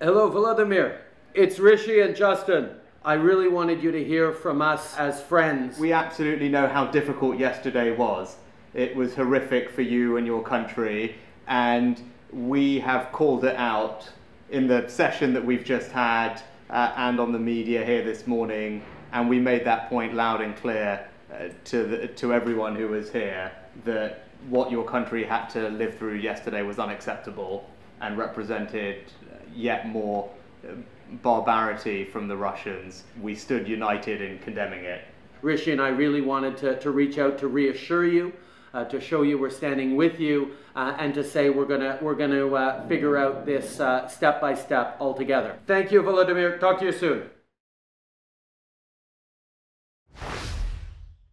[0.00, 1.00] Hello, Vladimir.
[1.34, 2.70] It's Rishi and Justin.
[3.04, 5.78] I really wanted you to hear from us as friends.
[5.78, 8.36] We absolutely know how difficult yesterday was.
[8.72, 11.16] It was horrific for you and your country,
[11.46, 12.00] and
[12.32, 14.08] we have called it out
[14.50, 18.82] in the session that we've just had uh, and on the media here this morning,
[19.12, 23.10] and we made that point loud and clear uh, to, the, to everyone who was
[23.10, 23.52] here
[23.84, 27.68] that what your country had to live through yesterday was unacceptable
[28.00, 29.04] and represented
[29.54, 30.28] yet more
[30.68, 30.72] uh,
[31.22, 35.02] barbarity from the Russians, we stood united in condemning it.
[35.42, 38.32] Rishi and I really wanted to, to reach out to reassure you,
[38.74, 42.16] uh, to show you we're standing with you, uh, and to say we're gonna we're
[42.16, 45.58] gonna uh, figure out this uh, step by step altogether.
[45.66, 46.58] Thank you, Volodymyr.
[46.58, 47.30] Talk to you soon.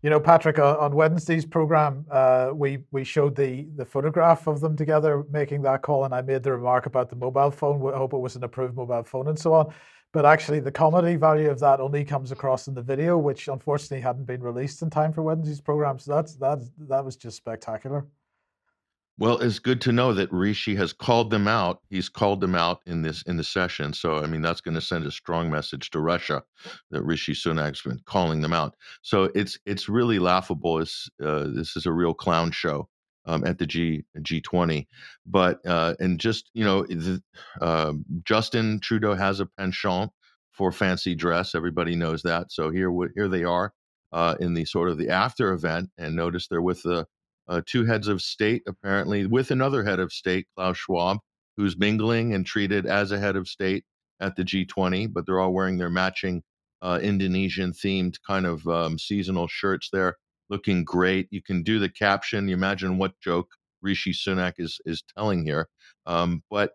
[0.03, 4.75] You know, Patrick, on Wednesday's program, uh, we we showed the the photograph of them
[4.75, 7.93] together making that call, and I made the remark about the mobile phone.
[7.93, 9.73] I hope it was an approved mobile phone and so on.
[10.13, 14.01] But actually, the comedy value of that only comes across in the video, which unfortunately
[14.01, 15.99] hadn't been released in time for Wednesday's program.
[15.99, 16.59] So that's that
[16.89, 18.05] that was just spectacular.
[19.17, 21.81] Well, it's good to know that Rishi has called them out.
[21.89, 23.93] He's called them out in this in the session.
[23.93, 26.43] So I mean, that's going to send a strong message to Russia
[26.89, 28.75] that Rishi Sunak's been calling them out.
[29.03, 30.79] So it's it's really laughable.
[30.79, 32.89] It's, uh, this is a real clown show
[33.25, 34.87] um, at the G G20.
[35.25, 37.21] But uh, and just you know, the,
[37.61, 37.93] uh,
[38.23, 40.11] Justin Trudeau has a penchant
[40.51, 41.55] for fancy dress.
[41.55, 42.51] Everybody knows that.
[42.51, 43.73] So here here they are
[44.11, 47.05] uh, in the sort of the after event, and notice they're with the
[47.47, 51.17] uh, two heads of state, apparently, with another head of state, Klaus Schwab,
[51.57, 53.83] who's mingling and treated as a head of state
[54.19, 56.43] at the G20, but they're all wearing their matching
[56.81, 60.15] uh, Indonesian themed kind of um, seasonal shirts there,
[60.51, 61.27] looking great.
[61.31, 62.47] You can do the caption.
[62.47, 63.49] You imagine what joke
[63.81, 65.69] Rishi Sunak is, is telling here.
[66.05, 66.73] Um, but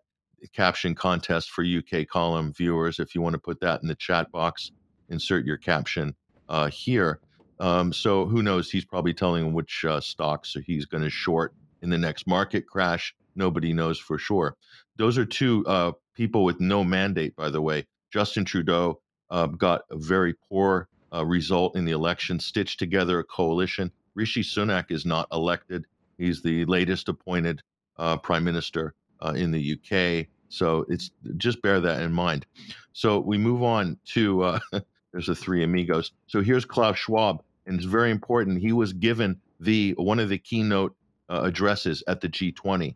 [0.53, 4.31] caption contest for UK column viewers, if you want to put that in the chat
[4.31, 4.71] box,
[5.09, 6.15] insert your caption
[6.49, 7.19] uh, here.
[7.59, 8.69] Um, so who knows?
[8.69, 13.15] He's probably telling which uh, stocks he's going to short in the next market crash.
[13.35, 14.55] Nobody knows for sure.
[14.97, 17.85] Those are two uh, people with no mandate, by the way.
[18.11, 18.99] Justin Trudeau
[19.29, 23.91] uh, got a very poor uh, result in the election, stitched together a coalition.
[24.15, 25.85] Rishi Sunak is not elected.
[26.17, 27.61] He's the latest appointed
[27.97, 30.27] uh, prime minister uh, in the UK.
[30.49, 32.45] So it's just bear that in mind.
[32.93, 34.59] So we move on to
[35.11, 36.11] there's the three amigos.
[36.27, 38.61] So here's Klaus Schwab and it's very important.
[38.61, 40.95] He was given the one of the keynote
[41.29, 42.95] uh, addresses at the G20,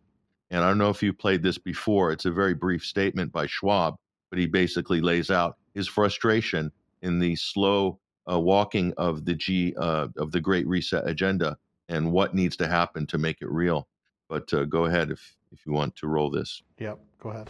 [0.50, 2.10] and I don't know if you played this before.
[2.10, 3.96] It's a very brief statement by Schwab,
[4.30, 7.98] but he basically lays out his frustration in the slow
[8.30, 11.56] uh, walking of the G uh, of the Great Reset agenda
[11.88, 13.88] and what needs to happen to make it real.
[14.28, 16.62] But uh, go ahead if if you want to roll this.
[16.78, 17.48] Yep, go ahead.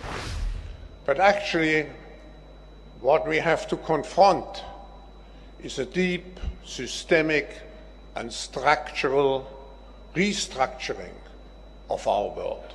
[1.05, 1.87] But actually,
[3.01, 4.64] what we have to confront
[5.62, 7.62] is a deep, systemic,
[8.16, 9.49] and structural
[10.14, 11.14] restructuring
[11.89, 12.75] of our world.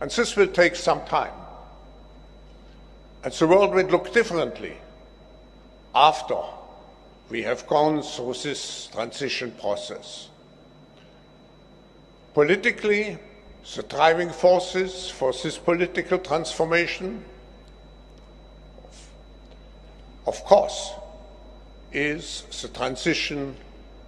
[0.00, 1.32] And this will take some time.
[3.22, 4.76] And the world will look differently
[5.94, 6.38] after
[7.28, 10.28] we have gone through this transition process.
[12.34, 13.18] Politically,
[13.74, 17.24] the driving forces for this political transformation,
[20.26, 20.90] of course,
[21.92, 23.56] is the transition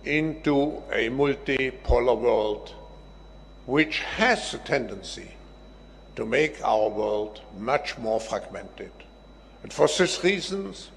[0.04, 2.74] into a multipolar world
[3.66, 5.30] which has a tendency
[6.16, 8.90] to make our world much more fragmented.
[9.62, 10.90] And for these reasons,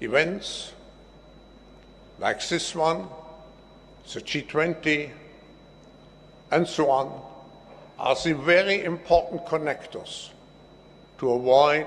[0.00, 0.72] events
[2.18, 3.08] like this one,
[4.12, 5.10] the G20,
[6.50, 7.22] and so on,
[7.98, 10.30] are the very important connectors
[11.18, 11.86] to avoid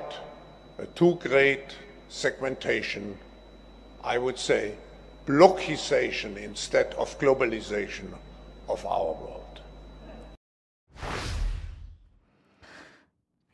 [0.77, 1.75] a too great
[2.09, 3.17] segmentation,
[4.03, 4.75] I would say,
[5.25, 8.13] blockization instead of globalization
[8.67, 9.61] of our world.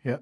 [0.04, 0.18] Yeah.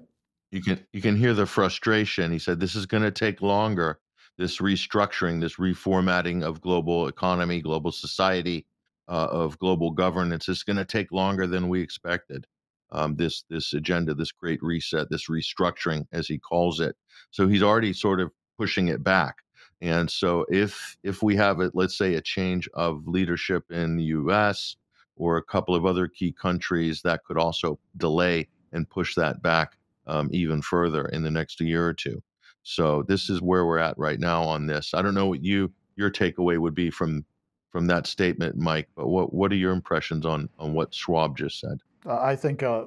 [0.50, 2.30] You can you can hear the frustration.
[2.32, 3.98] He said this is going to take longer.
[4.38, 8.66] This restructuring, this reformatting of global economy, global society,
[9.08, 12.46] uh, of global governance is going to take longer than we expected.
[12.92, 16.96] Um, this this agenda, this great reset, this restructuring, as he calls it.
[17.30, 19.36] So he's already sort of pushing it back.
[19.80, 24.04] And so if if we have it, let's say a change of leadership in the
[24.04, 24.76] U.S.
[25.16, 29.76] or a couple of other key countries, that could also delay and push that back
[30.06, 32.22] um, even further in the next year or two.
[32.68, 34.92] So this is where we're at right now on this.
[34.92, 37.24] I don't know what you your takeaway would be from
[37.70, 38.88] from that statement, Mike.
[38.96, 41.78] But what what are your impressions on on what Schwab just said?
[42.04, 42.86] I think uh,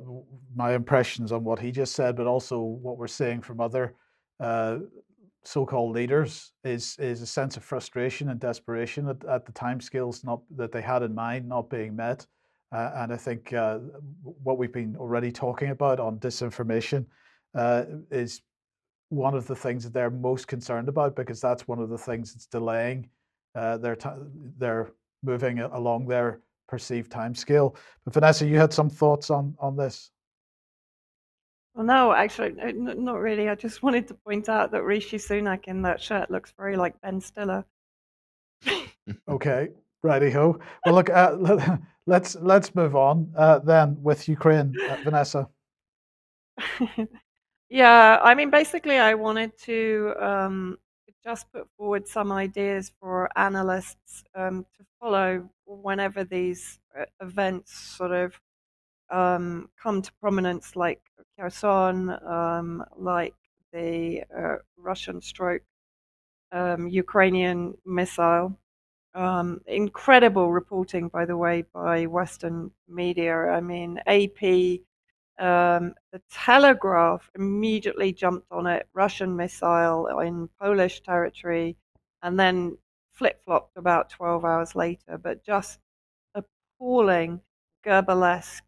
[0.54, 3.96] my impressions on what he just said, but also what we're seeing from other
[4.42, 4.80] uh,
[5.46, 10.42] so-called leaders, is is a sense of frustration and desperation at, at the timescales not
[10.58, 12.28] that they had in mind not being met.
[12.74, 13.80] Uh, and I think uh,
[14.44, 17.06] what we've been already talking about on disinformation
[17.56, 18.42] uh, is
[19.10, 22.34] one of the things that they're most concerned about because that's one of the things
[22.34, 23.10] that's delaying
[23.56, 23.98] uh, they're
[24.58, 24.92] they're
[25.24, 27.76] moving along their perceived time scale.
[28.06, 30.12] But Vanessa, you had some thoughts on on this.
[31.76, 33.50] Well, no, actually, not really.
[33.50, 37.00] I just wanted to point out that Rishi Sunak in that shirt looks very like
[37.02, 37.66] Ben Stiller.
[39.28, 39.70] okay,
[40.04, 40.60] righty ho.
[40.86, 45.48] Well, look, uh, let's let's move on uh, then with Ukraine, uh, Vanessa.
[47.70, 50.78] Yeah, I mean, basically, I wanted to um,
[51.24, 58.12] just put forward some ideas for analysts um, to follow whenever these uh, events sort
[58.12, 58.40] of
[59.12, 61.02] um, come to prominence, like
[61.40, 63.36] Kherson, um, like
[63.74, 65.64] the uh, Russian stroke
[66.52, 68.58] um, Ukrainian missile.
[69.16, 73.36] Um, incredible reporting, by the way, by Western media.
[73.36, 74.82] I mean, AP
[75.40, 81.78] um, the Telegraph immediately jumped on it, Russian missile in Polish territory,
[82.22, 82.78] and then
[83.14, 85.18] flip flopped about 12 hours later.
[85.18, 85.80] But just
[86.36, 87.42] appalling
[87.86, 88.62] Goebbelsesque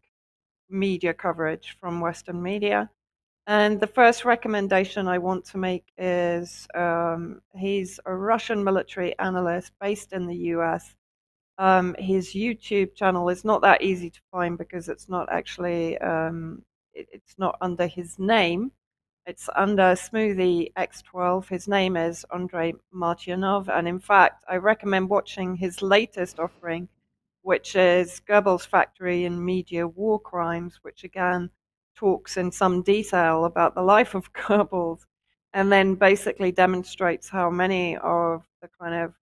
[0.70, 2.90] media coverage from Western media.
[3.46, 9.72] And the first recommendation I want to make is um, he's a Russian military analyst
[9.80, 10.94] based in the US
[11.58, 16.62] um, his YouTube channel is not that easy to find because it's not actually um,
[16.94, 18.72] it, it's not under his name.
[19.26, 21.48] It's under Smoothie X12.
[21.48, 26.88] His name is Andrei Martyanov, and in fact, I recommend watching his latest offering,
[27.42, 31.50] which is Goebbels Factory and Media War Crimes, which again
[31.94, 35.06] talks in some detail about the life of Goebbels,
[35.54, 39.14] and then basically demonstrates how many of the kind of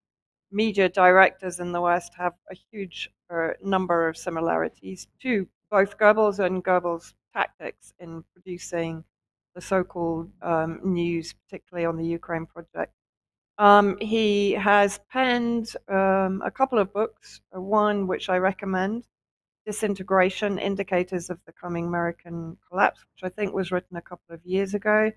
[0.52, 6.38] media directors in the West have a huge uh, number of similarities to both Goebbels
[6.38, 9.04] and Goebbels' tactics in producing
[9.54, 12.92] the so-called um, news, particularly on the Ukraine project.
[13.58, 17.40] Um, he has penned um, a couple of books.
[17.54, 19.06] Uh, one which I recommend,
[19.66, 24.44] "Disintegration: Indicators of the Coming American Collapse," which I think was written a couple of
[24.46, 25.12] years ago.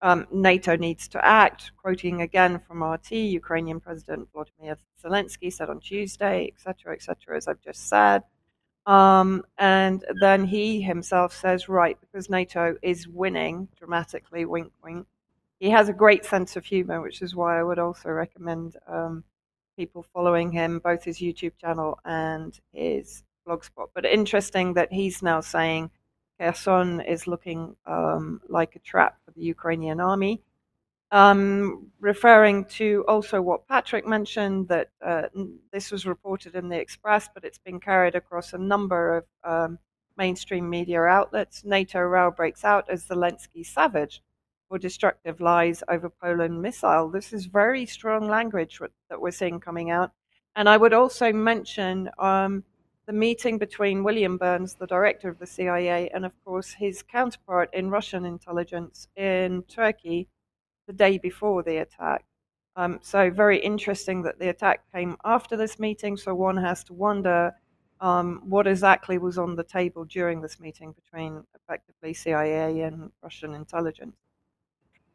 [0.04, 5.80] Um, NATO needs to act, quoting again from RT, Ukrainian President Vladimir Zelensky said on
[5.80, 8.24] Tuesday, etc., etc., as I've just said.
[8.86, 15.08] Um, and then he himself says, right, because NATO is winning dramatically, wink, wink.
[15.62, 19.24] He has a great sense of humor, which is why I would also recommend um,
[19.78, 23.88] people following him, both his YouTube channel and his blogspot.
[23.96, 25.92] But interesting that he's now saying
[26.40, 30.42] Kherson is looking um, like a trap for the Ukrainian army.
[31.12, 35.28] Um, referring to also what Patrick mentioned, that uh,
[35.72, 39.78] this was reported in the Express, but it's been carried across a number of um,
[40.18, 41.64] mainstream media outlets.
[41.64, 44.24] NATO row breaks out as Zelensky savage
[44.70, 47.10] for destructive lies over Poland missile.
[47.10, 48.80] This is very strong language
[49.10, 50.12] that we're seeing coming out.
[50.56, 52.64] And I would also mention um,
[53.06, 57.70] the meeting between William Burns, the director of the CIA, and of course his counterpart
[57.74, 60.28] in Russian intelligence in Turkey
[60.88, 62.24] the day before the attack.
[62.76, 66.18] Um, so, very interesting that the attack came after this meeting.
[66.18, 67.54] So, one has to wonder
[68.00, 73.54] um, what exactly was on the table during this meeting between effectively CIA and Russian
[73.54, 74.16] intelligence.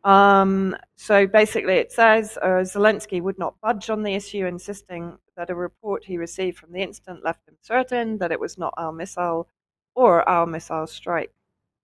[0.08, 5.50] Um, so basically, it says uh, Zelensky would not budge on the issue, insisting that
[5.50, 8.90] a report he received from the incident left him certain that it was not our
[8.90, 9.48] missile
[9.94, 11.30] or our missile strike.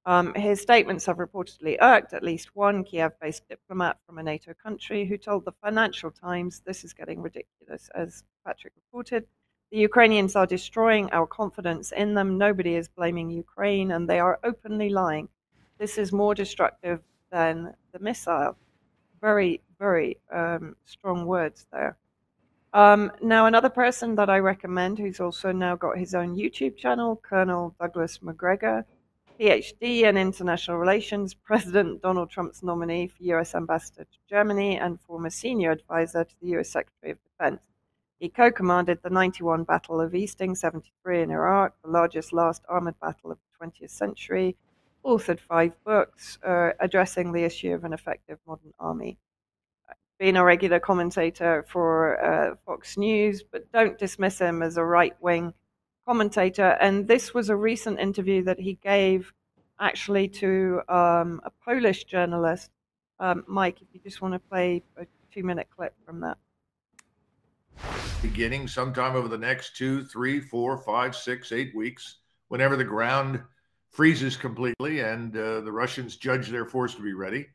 [0.07, 4.55] Um, his statements have reportedly irked at least one Kiev based diplomat from a NATO
[4.55, 7.91] country who told the Financial Times this is getting ridiculous.
[7.95, 9.27] As Patrick reported,
[9.71, 12.39] the Ukrainians are destroying our confidence in them.
[12.39, 15.29] Nobody is blaming Ukraine, and they are openly lying.
[15.77, 17.03] This is more destructive
[17.35, 18.57] than the missile.
[19.21, 21.97] Very, very um, strong words there.
[22.73, 27.21] Um, now, another person that I recommend who's also now got his own YouTube channel,
[27.29, 28.85] Colonel Douglas Macgregor,
[29.39, 33.55] PhD in International Relations, President Donald Trump's nominee for U.S.
[33.57, 36.71] Ambassador to Germany, and former senior advisor to the U.S.
[36.71, 37.63] Secretary of Defense.
[38.21, 42.99] He co commanded the 91 Battle of Easting 73 in Iraq, the largest last armored
[43.01, 44.57] battle of the 20th century,
[45.05, 49.19] authored five books uh, addressing the issue of an effective modern army.
[50.19, 55.15] Being a regular commentator for uh, Fox News, but don't dismiss him as a right
[55.21, 55.53] wing
[56.07, 59.33] commentator, and this was a recent interview that he gave
[59.81, 62.71] actually to um, a Polish journalist.
[63.19, 66.39] Um, Mike, if you just want to play a two minute clip from that.
[68.23, 73.43] Beginning sometime over the next two, three, four, five, six, eight weeks, whenever the ground
[73.95, 77.47] freezes completely and uh, the Russians judge their force to be ready,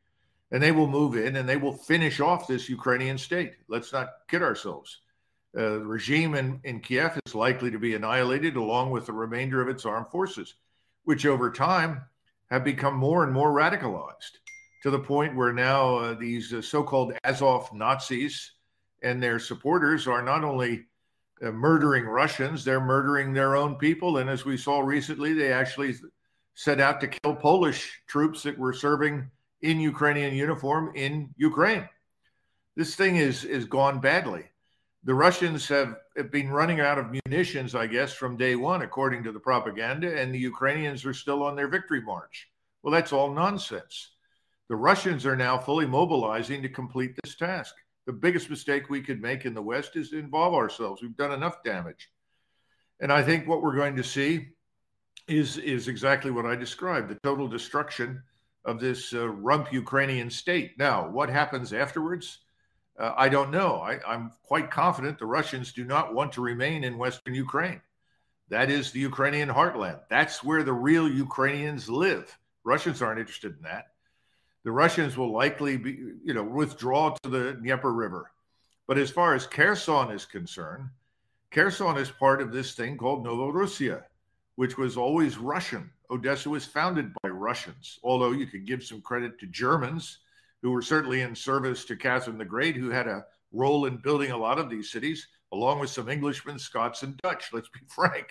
[0.51, 3.53] and they will move in and they will finish off this Ukrainian state.
[3.67, 5.01] Let's not kid ourselves.
[5.55, 9.61] Uh, the regime in, in Kiev is likely to be annihilated along with the remainder
[9.61, 10.55] of its armed forces,
[11.03, 12.03] which over time
[12.49, 14.37] have become more and more radicalized
[14.83, 18.53] to the point where now uh, these uh, so called Azov Nazis
[19.03, 20.85] and their supporters are not only
[21.41, 24.17] uh, murdering Russians, they're murdering their own people.
[24.17, 25.95] And as we saw recently, they actually
[26.59, 29.29] set out to kill Polish troops that were serving
[29.61, 31.87] in Ukrainian uniform in Ukraine.
[32.75, 34.45] This thing is, is gone badly
[35.03, 39.23] the Russians have, have been running out of munitions, I guess, from day one, according
[39.23, 42.49] to the propaganda, and the Ukrainians are still on their victory march.
[42.83, 44.11] Well, that's all nonsense.
[44.67, 47.75] The Russians are now fully mobilizing to complete this task.
[48.07, 51.01] The biggest mistake we could make in the West is to involve ourselves.
[51.01, 52.09] We've done enough damage.
[52.99, 54.49] And I think what we're going to see
[55.29, 58.21] is, is exactly what I described the total destruction
[58.65, 60.77] of this uh, rump Ukrainian state.
[60.77, 62.39] Now, what happens afterwards?
[62.99, 63.75] Uh, I don't know.
[63.77, 67.81] I, I'm quite confident the Russians do not want to remain in Western Ukraine.
[68.49, 69.99] That is the Ukrainian heartland.
[70.09, 72.37] That's where the real Ukrainians live.
[72.63, 73.85] Russians aren't interested in that.
[74.63, 75.91] The Russians will likely be,
[76.23, 78.31] you know, withdraw to the Dnieper River.
[78.87, 80.89] But as far as Kherson is concerned,
[81.51, 84.03] Kherson is part of this thing called Novorossiya,
[84.59, 85.89] which was always Russian.
[86.11, 90.17] Odessa was founded by Russians, although you could give some credit to Germans
[90.61, 94.31] who were certainly in service to Catherine the Great, who had a role in building
[94.31, 98.27] a lot of these cities, along with some Englishmen, Scots, and Dutch, let's be frank.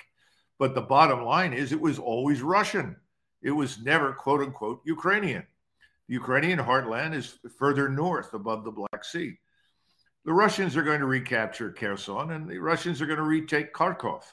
[0.59, 2.95] But the bottom line is it was always Russian.
[3.41, 5.47] It was never, quote unquote, Ukrainian.
[6.09, 9.39] The Ukrainian heartland is further north above the Black Sea.
[10.27, 14.25] The Russians are going to recapture Kherson and the Russians are going to retake Kharkov.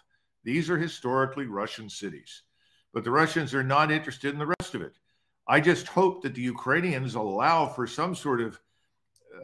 [0.45, 2.43] These are historically Russian cities.
[2.93, 4.93] But the Russians are not interested in the rest of it.
[5.47, 8.59] I just hope that the Ukrainians allow for some sort of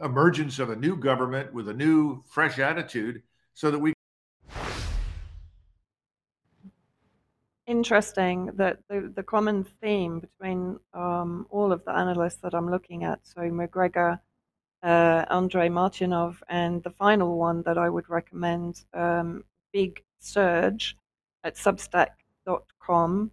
[0.02, 3.22] emergence of a new government with a new, fresh attitude
[3.52, 3.92] so that we
[7.66, 13.04] interesting that the, the common theme between um, all of the analysts that I'm looking
[13.04, 14.20] at, so Macgregor,
[14.82, 20.96] uh, Andrei Martyanov, and the final one that I would recommend, um, Big Serge
[21.44, 23.30] at substack.com,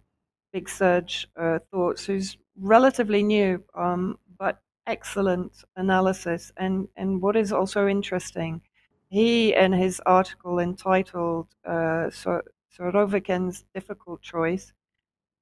[0.52, 6.52] Big Serge uh, Thoughts, who's relatively new, um, but excellent analysis.
[6.56, 8.60] And, and what is also interesting,
[9.08, 12.42] he, in his article entitled uh, so,
[12.76, 14.72] Surovikin's difficult choice,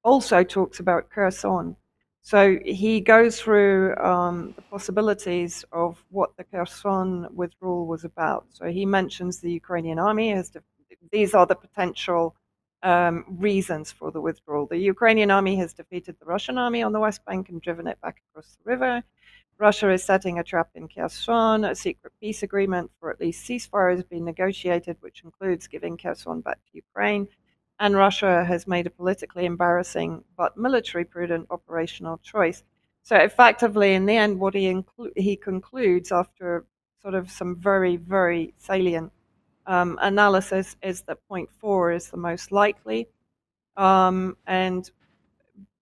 [0.05, 1.77] also talks about Kherson.
[2.23, 8.47] So he goes through um, the possibilities of what the Kherson withdrawal was about.
[8.51, 10.63] So he mentions the Ukrainian army as de-
[11.13, 12.35] these are the potential
[12.83, 14.67] um, reasons for the withdrawal.
[14.67, 18.01] The Ukrainian army has defeated the Russian army on the West Bank and driven it
[18.01, 19.03] back across the river.
[19.59, 21.65] Russia is setting a trap in Kherson.
[21.65, 26.41] A secret peace agreement for at least ceasefire has been negotiated, which includes giving Kherson
[26.41, 27.27] back to Ukraine.
[27.81, 32.63] And Russia has made a politically embarrassing but military prudent operational choice.
[33.03, 36.67] So, effectively, in the end, what he, inclu- he concludes after
[37.03, 39.13] sort of some very, very salient
[39.69, 43.09] um, analysis is that point four is the most likely.
[43.77, 44.91] Um, and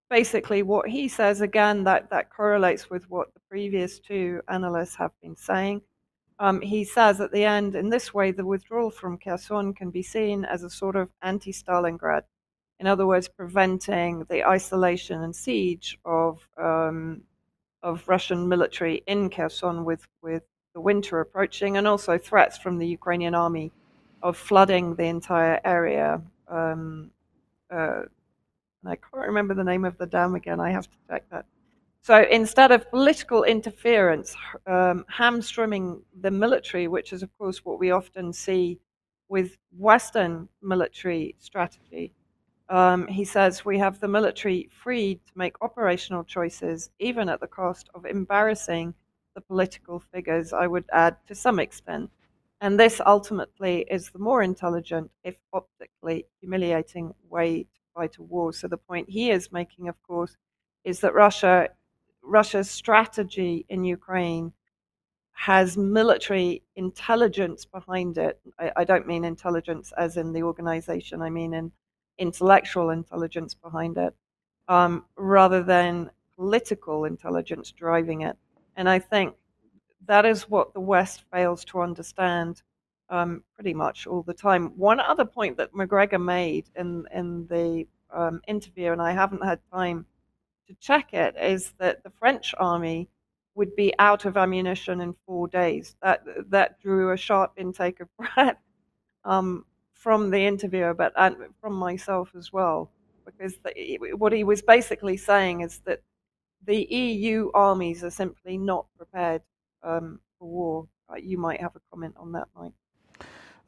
[0.08, 5.10] basically what he says again that that correlates with what the previous two analysts have
[5.20, 5.80] been saying
[6.38, 10.02] um, he says at the end in this way the withdrawal from kherson can be
[10.02, 12.22] seen as a sort of anti-stalingrad
[12.78, 17.22] in other words preventing the isolation and siege of um,
[17.82, 20.44] of russian military in kherson with with
[20.76, 23.72] the winter approaching and also threats from the ukrainian army
[24.22, 27.10] of flooding the entire area um,
[27.70, 28.02] uh,
[28.86, 30.60] and I can't remember the name of the dam again.
[30.60, 31.46] I have to check that.
[32.02, 34.36] So instead of political interference,
[34.68, 38.78] um, hamstringing the military, which is, of course, what we often see
[39.28, 42.12] with Western military strategy,
[42.68, 47.48] um, he says we have the military freed to make operational choices, even at the
[47.48, 48.94] cost of embarrassing
[49.36, 52.10] the political figures, I would add, to some extent.
[52.60, 58.52] And this ultimately is the more intelligent, if optically humiliating, way to fight a war.
[58.52, 60.36] So the point he is making, of course,
[60.82, 61.68] is that Russia,
[62.22, 64.52] Russia's strategy in Ukraine
[65.32, 68.40] has military intelligence behind it.
[68.58, 71.20] I, I don't mean intelligence as in the organization.
[71.20, 71.72] I mean in
[72.18, 74.14] intellectual intelligence behind it,
[74.68, 78.38] um, rather than political intelligence driving it.
[78.76, 79.34] And I think
[80.06, 82.62] that is what the West fails to understand
[83.08, 84.66] um, pretty much all the time.
[84.76, 89.60] One other point that Macgregor made in in the um, interview, and I haven't had
[89.72, 90.06] time
[90.68, 93.08] to check it, is that the French army
[93.54, 95.96] would be out of ammunition in four days.
[96.02, 98.58] That that drew a sharp intake of breath
[99.24, 101.14] um, from the interviewer, but
[101.60, 102.90] from myself as well,
[103.24, 106.02] because the, what he was basically saying is that
[106.64, 109.42] the EU armies are simply not prepared
[109.82, 110.88] um, for war.
[111.20, 112.72] You might have a comment on that, Mike.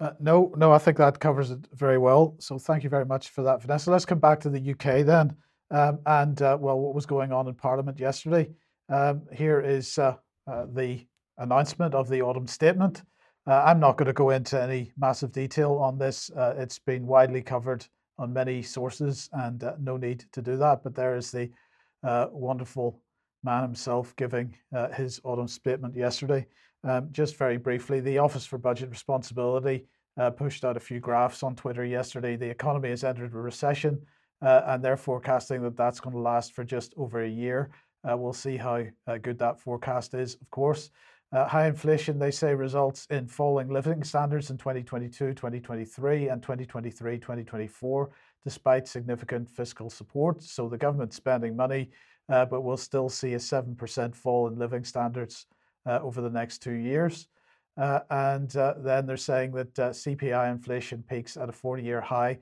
[0.01, 2.37] Uh, no, no, I think that covers it very well.
[2.39, 3.91] So thank you very much for that, Vanessa.
[3.91, 5.35] Let's come back to the UK then,
[5.71, 8.51] um, and uh, well, what was going on in Parliament yesterday.
[8.89, 10.17] Um, here is uh,
[10.47, 11.07] uh the
[11.39, 13.03] announcement of the autumn statement.
[13.47, 16.31] Uh, I'm not going to go into any massive detail on this.
[16.31, 17.87] Uh, it's been widely covered
[18.19, 20.83] on many sources, and no need to do that.
[20.83, 21.51] But there is the
[22.03, 23.01] wonderful
[23.45, 24.55] man himself giving
[24.95, 26.47] his autumn statement yesterday.
[26.85, 29.87] Um, just very briefly, the Office for Budget Responsibility
[30.19, 32.37] uh, pushed out a few graphs on Twitter yesterday.
[32.37, 34.01] The economy has entered a recession,
[34.43, 37.71] uh, and they're forecasting that that's going to last for just over a year.
[38.09, 40.91] Uh, we'll see how uh, good that forecast is, of course.
[41.31, 47.19] Uh, high inflation, they say, results in falling living standards in 2022, 2023, and 2023,
[47.19, 48.11] 2024,
[48.45, 50.43] despite significant fiscal support.
[50.43, 51.91] So the government's spending money,
[52.29, 55.47] uh, but we'll still see a 7% fall in living standards
[55.87, 57.29] uh, over the next two years.
[57.77, 62.39] Uh, and uh, then they're saying that CPI inflation peaks at a 40 year high,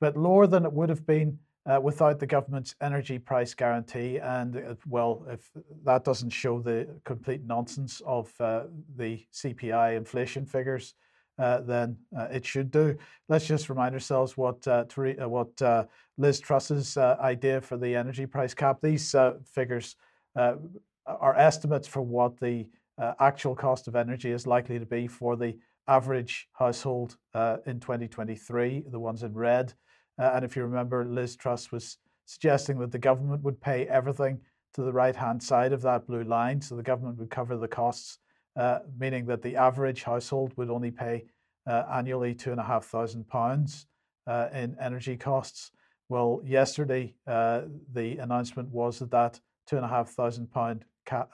[0.00, 4.18] but lower than it would have been uh, without the government's energy price guarantee.
[4.18, 5.50] And uh, well, if
[5.84, 8.64] that doesn't show the complete nonsense of uh,
[8.96, 10.94] the CPI inflation figures,
[11.38, 12.96] Uh, then uh, it should do.
[13.28, 14.84] Let's just remind ourselves what uh,
[15.28, 18.78] what Liz Truss's idea for the energy price cap.
[18.82, 19.14] These
[19.44, 19.96] figures
[20.34, 22.66] are estimates for what the
[22.98, 25.56] uh, actual cost of energy is likely to be for the
[25.88, 29.72] average household uh, in 2023, the ones in red.
[30.18, 34.40] Uh, and if you remember, Liz Truss was suggesting that the government would pay everything
[34.74, 36.60] to the right hand side of that blue line.
[36.60, 38.18] So the government would cover the costs
[38.56, 41.24] uh, meaning that the average household would only pay
[41.66, 43.86] uh, annually two and a half thousand pounds
[44.26, 45.72] uh, in energy costs.
[46.08, 51.30] Well, yesterday uh, the announcement was that that two and a half thousand pound cap,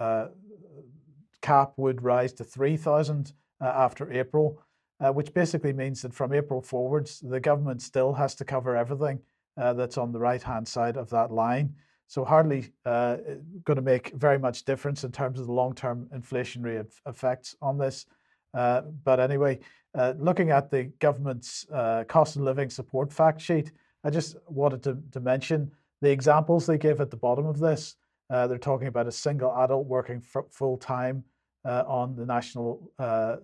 [1.77, 4.61] would rise to three thousand after April,
[4.99, 9.21] which basically means that from April forwards, the government still has to cover everything
[9.57, 11.75] that's on the right hand side of that line.
[12.13, 13.17] So hardly uh,
[13.65, 18.05] going to make very much difference in terms of the long-term inflationary effects on this.
[18.53, 19.61] Uh, but anyway,
[19.95, 23.73] uh, looking at the government's uh, cost of living support fact sheet,
[24.05, 25.71] I just wanted to, to mention
[26.03, 27.97] the examples they give at the bottom of this.
[28.29, 31.25] Uh, they're talking about a single adult working full time
[31.65, 32.93] uh, on the national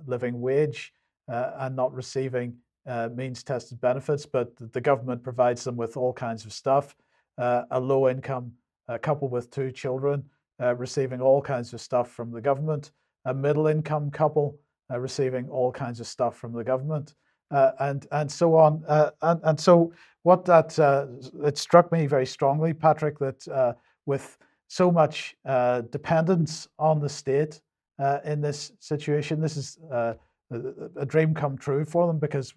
[0.07, 0.93] living wage
[1.27, 2.55] and not receiving
[3.15, 6.95] means tested benefits, but the government provides them with all kinds of stuff
[7.39, 8.53] a low income
[8.89, 10.25] uh, couple with two children
[10.61, 12.91] uh, receiving all kinds of stuff from the government,
[13.27, 14.59] a middle income couple
[14.91, 17.15] uh, receiving all kinds of stuff from the government,
[17.51, 18.83] uh, and and so on.
[18.89, 20.79] Uh, and and so what that
[21.45, 23.77] it struck me very strongly, Patrick, that
[24.07, 25.37] with so much
[25.91, 27.61] dependence on the state
[28.25, 30.17] in this situation, this is a,
[30.97, 32.53] a dream come true for them because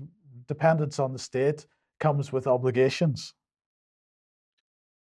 [0.47, 1.65] dependence on the state
[1.99, 3.33] comes with obligations.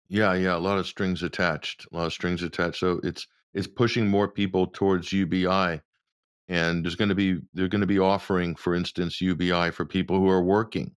[0.10, 1.88] Yeah, yeah, a lot of strings attached.
[1.92, 2.80] A lot of strings attached.
[2.80, 5.82] So it's it's pushing more people towards UBI,
[6.50, 10.20] and there's going to be they're going to be offering, for instance, UBI for people
[10.20, 10.96] who are working.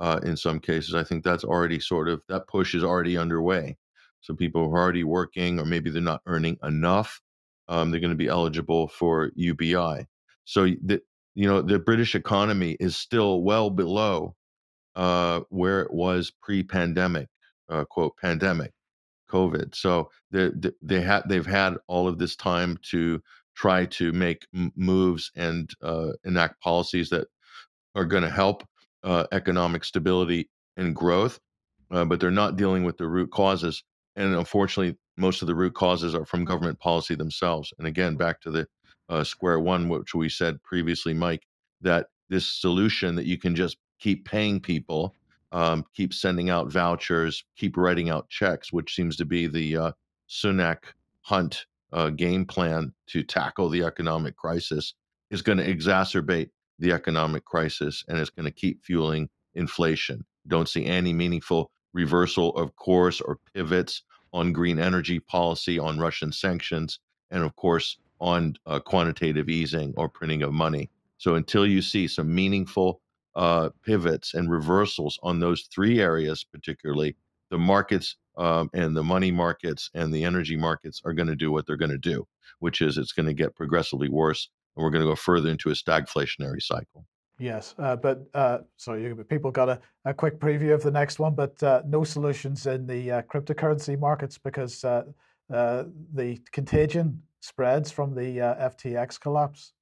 [0.00, 3.76] Uh, in some cases, I think that's already sort of that push is already underway.
[4.22, 7.20] So people who are already working, or maybe they're not earning enough,
[7.68, 10.06] um, they're going to be eligible for UBI.
[10.44, 11.02] So the
[11.34, 14.34] you know the British economy is still well below
[14.96, 17.28] uh, where it was pre-pandemic
[17.70, 18.72] uh, quote pandemic,
[19.30, 19.74] COVID.
[19.74, 20.50] So they
[20.82, 23.22] they had they've had all of this time to
[23.56, 27.26] try to make m- moves and uh, enact policies that
[27.94, 28.64] are going to help
[29.04, 31.38] uh, economic stability and growth,
[31.90, 33.82] uh, but they're not dealing with the root causes.
[34.16, 37.72] And unfortunately, most of the root causes are from government policy themselves.
[37.78, 38.66] And again, back to the
[39.08, 41.42] uh, square one, which we said previously, Mike,
[41.80, 45.14] that this solution that you can just keep paying people
[45.52, 49.92] um, keep sending out vouchers, keep writing out checks, which seems to be the uh,
[50.28, 50.78] Sunak
[51.22, 54.94] Hunt uh, game plan to tackle the economic crisis,
[55.30, 60.24] is going to exacerbate the economic crisis and it's going to keep fueling inflation.
[60.46, 66.32] Don't see any meaningful reversal of course or pivots on green energy policy, on Russian
[66.32, 70.90] sanctions, and of course on uh, quantitative easing or printing of money.
[71.18, 73.00] So until you see some meaningful
[73.36, 77.16] uh, pivots and reversals on those three areas, particularly
[77.50, 81.50] the markets um, and the money markets and the energy markets are going to do
[81.52, 82.26] what they're going to do,
[82.60, 85.70] which is it's going to get progressively worse, and we're going to go further into
[85.70, 87.04] a stagflationary cycle.
[87.38, 91.18] Yes, uh, but uh, so you, people got a, a quick preview of the next
[91.18, 95.04] one, but uh, no solutions in the uh, cryptocurrency markets because uh,
[95.50, 99.72] uh, the contagion spreads from the FTX collapse.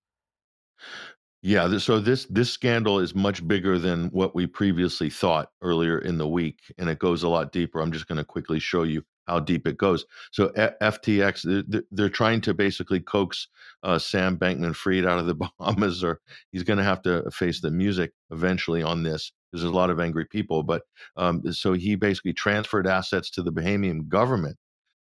[1.43, 5.99] Yeah, th- so this this scandal is much bigger than what we previously thought earlier
[5.99, 7.81] in the week, and it goes a lot deeper.
[7.81, 10.05] I'm just going to quickly show you how deep it goes.
[10.33, 13.47] So FTX, they're, they're trying to basically coax
[13.83, 16.21] uh, Sam Bankman-Fried out of the Bahamas, or
[16.51, 19.91] he's going to have to face the music eventually on this because there's a lot
[19.91, 20.63] of angry people.
[20.65, 20.83] But
[21.17, 24.57] um, so he basically transferred assets to the Bahamian government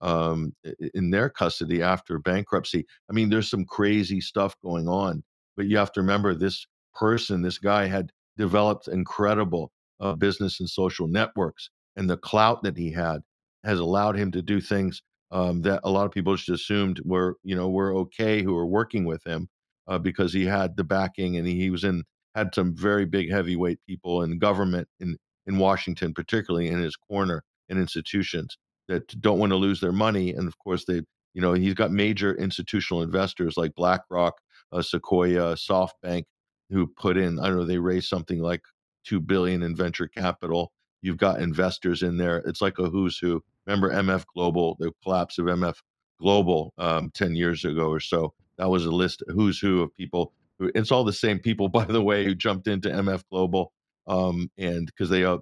[0.01, 0.53] um,
[0.95, 2.87] in their custody after bankruptcy.
[3.09, 5.23] I mean, there's some crazy stuff going on
[5.59, 10.71] but you have to remember this person, this guy had developed incredible uh, business and
[10.71, 13.21] social networks, and the clout that he had
[13.65, 15.03] has allowed him to do things
[15.33, 18.67] um, that a lot of people just assumed were, you know, were okay who were
[18.67, 19.49] working with him
[19.89, 22.05] uh, because he had the backing and he, was in
[22.37, 27.43] had some very big heavyweight people in government in in Washington, particularly in his corner
[27.69, 28.57] and institutions
[28.87, 30.33] that don't want to lose their money.
[30.33, 31.03] And of course, they,
[31.35, 34.35] you know, he's got major institutional investors like BlackRock
[34.73, 36.25] uh, Sequoia, SoftBank,
[36.71, 38.63] who put in, I don't know, they raised something like
[39.05, 40.73] two billion in venture capital.
[41.03, 42.39] You've got investors in there.
[42.39, 43.43] It's like a who's who.
[43.67, 45.77] Remember MF Global, the collapse of MF
[46.21, 48.35] Global um, 10 years ago or so.
[48.57, 50.33] That was a list who's who of people.
[50.59, 53.73] Who, it's all the same people, by the way, who jumped into MF Global.
[54.07, 55.39] Um, and because they, uh,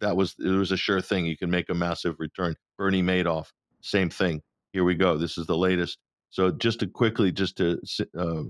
[0.00, 1.24] that was, it was a sure thing.
[1.24, 2.56] You can make a massive return.
[2.76, 3.46] Bernie Madoff,
[3.80, 4.42] same thing.
[4.72, 5.16] Here we go.
[5.16, 5.98] This is the latest.
[6.30, 7.80] So just to quickly, just to
[8.18, 8.42] uh,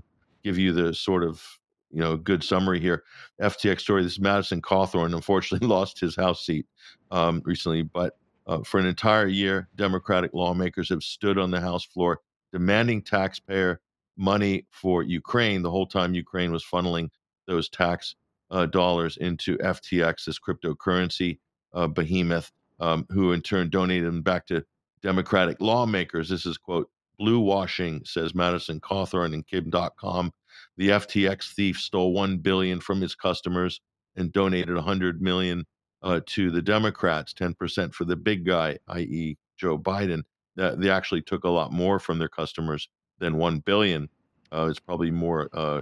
[0.43, 1.43] give you the sort of
[1.91, 3.03] you know good summary here.
[3.41, 4.03] FTX story.
[4.03, 6.65] This Madison Cawthorn unfortunately lost his House seat
[7.11, 8.17] um, recently, but
[8.47, 12.19] uh, for an entire year, Democratic lawmakers have stood on the House floor
[12.51, 13.79] demanding taxpayer
[14.17, 17.09] money for Ukraine the whole time Ukraine was funneling
[17.47, 18.15] those tax
[18.51, 21.39] uh, dollars into FTX, this cryptocurrency
[21.73, 24.63] uh, behemoth, um, who in turn donated them back to
[25.01, 26.29] Democratic lawmakers.
[26.29, 30.31] This is, quote, blue washing, says Madison Cawthorn and Kim Dotcom.
[30.77, 33.81] The FTX thief stole 1 billion from his customers
[34.15, 35.65] and donated 100 million
[36.01, 40.23] uh, to the Democrats, 10% for the big guy, i.e., Joe Biden.
[40.57, 42.89] Uh, they actually took a lot more from their customers
[43.19, 44.09] than 1 billion.
[44.51, 45.81] Uh, it's probably more uh,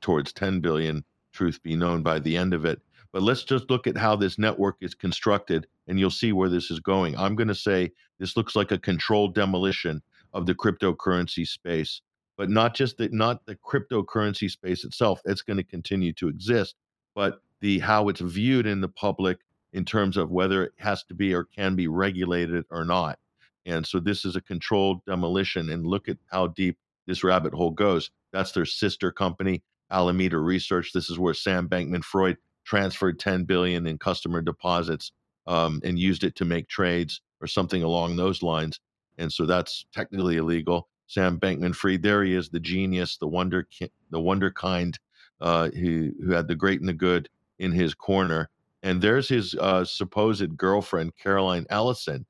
[0.00, 2.80] towards 10 billion, truth be known, by the end of it.
[3.12, 6.70] But let's just look at how this network is constructed, and you'll see where this
[6.70, 7.16] is going.
[7.18, 10.02] I'm going to say this looks like a controlled demolition
[10.32, 12.02] of the cryptocurrency space,
[12.36, 15.20] but not just the not the cryptocurrency space itself.
[15.24, 16.74] It's going to continue to exist,
[17.14, 19.38] but the how it's viewed in the public
[19.72, 23.18] in terms of whether it has to be or can be regulated or not.
[23.66, 25.70] And so this is a controlled demolition.
[25.70, 28.10] And look at how deep this rabbit hole goes.
[28.32, 30.92] That's their sister company, Alameda Research.
[30.92, 35.12] This is where Sam Bankman Fried transferred 10 billion in customer deposits
[35.46, 38.80] um, and used it to make trades or something along those lines.
[39.20, 40.88] And so that's technically illegal.
[41.06, 43.68] Sam Bankman Fried, there he is, the genius, the wonder,
[44.10, 44.98] the wonder kind,
[45.40, 48.48] uh, who who had the great and the good in his corner.
[48.82, 52.24] And there's his uh, supposed girlfriend, Caroline Ellison,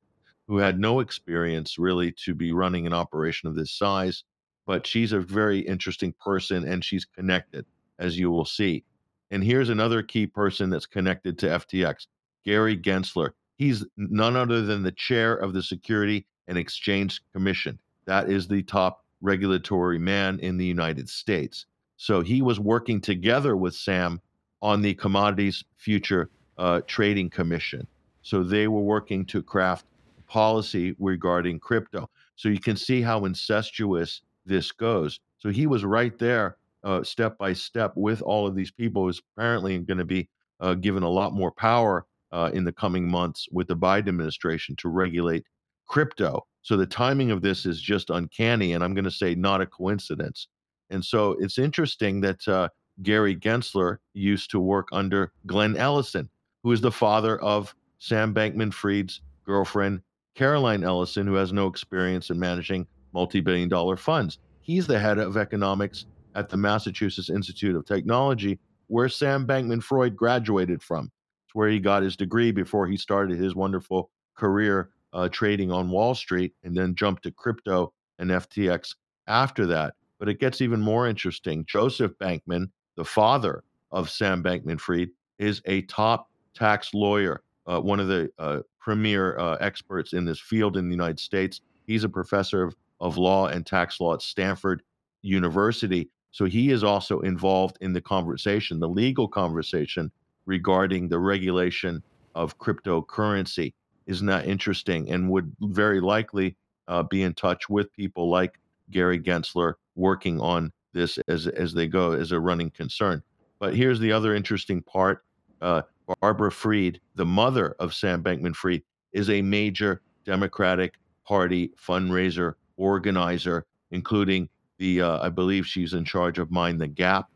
[0.47, 4.23] who had no experience really to be running an operation of this size.
[4.67, 7.65] But she's a very interesting person and she's connected,
[7.99, 8.83] as you will see.
[9.31, 12.07] And here's another key person that's connected to FTX
[12.43, 13.31] Gary Gensler.
[13.57, 17.79] He's none other than the chair of the Security and Exchange Commission.
[18.05, 21.65] That is the top regulatory man in the United States.
[21.95, 24.19] So he was working together with Sam
[24.61, 27.87] on the Commodities Future uh, Trading Commission.
[28.21, 29.85] So they were working to craft
[30.27, 32.09] policy regarding crypto.
[32.35, 35.21] So you can see how incestuous this goes.
[35.37, 39.07] So he was right there, uh, step by step, with all of these people.
[39.07, 40.27] Is apparently going to be
[40.59, 44.75] uh, given a lot more power uh, in the coming months with the Biden administration
[44.77, 45.45] to regulate
[45.91, 46.47] crypto.
[46.61, 49.65] So the timing of this is just uncanny, and I'm going to say not a
[49.65, 50.47] coincidence.
[50.89, 52.69] And so it's interesting that uh,
[53.03, 56.29] Gary Gensler used to work under Glenn Ellison,
[56.63, 60.01] who is the father of Sam Bankman Fried's girlfriend,
[60.33, 64.39] Caroline Ellison, who has no experience in managing multi billion dollar funds.
[64.61, 70.15] He's the head of economics at the Massachusetts Institute of Technology, where Sam Bankman Fried
[70.15, 71.11] graduated from.
[71.45, 75.89] It's where he got his degree before he started his wonderful career uh, trading on
[75.89, 78.95] Wall Street and then jumped to crypto and FTX
[79.27, 79.93] after that.
[80.19, 81.65] But it gets even more interesting.
[81.65, 85.09] Joseph Bankman, the father of Sam Bankman Fried,
[85.39, 90.39] is a top tax lawyer, uh, one of the uh, premier uh, experts in this
[90.39, 91.61] field in the United States.
[91.87, 94.83] He's a professor of, of law and tax law at Stanford
[95.21, 96.09] University.
[96.31, 100.11] So he is also involved in the conversation, the legal conversation
[100.45, 102.01] regarding the regulation
[102.35, 103.73] of cryptocurrency.
[104.07, 105.09] Isn't that interesting?
[105.11, 106.55] And would very likely
[106.87, 111.87] uh, be in touch with people like Gary Gensler working on this as as they
[111.87, 113.23] go as a running concern.
[113.59, 115.23] But here's the other interesting part:
[115.61, 115.83] uh,
[116.19, 118.83] Barbara Fried, the mother of Sam Bankman-Fried,
[119.13, 120.95] is a major Democratic
[121.25, 127.29] Party fundraiser organizer, including the uh, I believe she's in charge of Mind the Gap,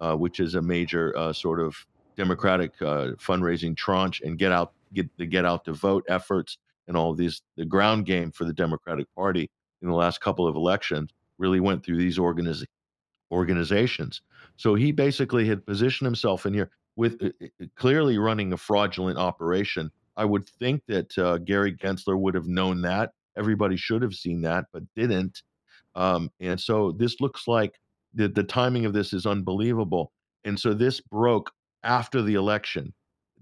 [0.00, 1.74] uh, which is a major uh, sort of
[2.16, 6.58] Democratic uh, fundraising tranche, and get out get the get out to vote efforts
[6.88, 9.50] and all these the ground game for the Democratic Party
[9.82, 12.66] in the last couple of elections really went through these organiz-
[13.30, 14.20] organizations.
[14.56, 19.18] So he basically had positioned himself in here with uh, uh, clearly running a fraudulent
[19.18, 19.90] operation.
[20.16, 23.12] I would think that uh, Gary Gensler would have known that.
[23.36, 25.42] Everybody should have seen that, but didn't.
[25.94, 27.80] Um, and so this looks like
[28.12, 30.12] the, the timing of this is unbelievable.
[30.44, 31.50] And so this broke
[31.82, 32.92] after the election.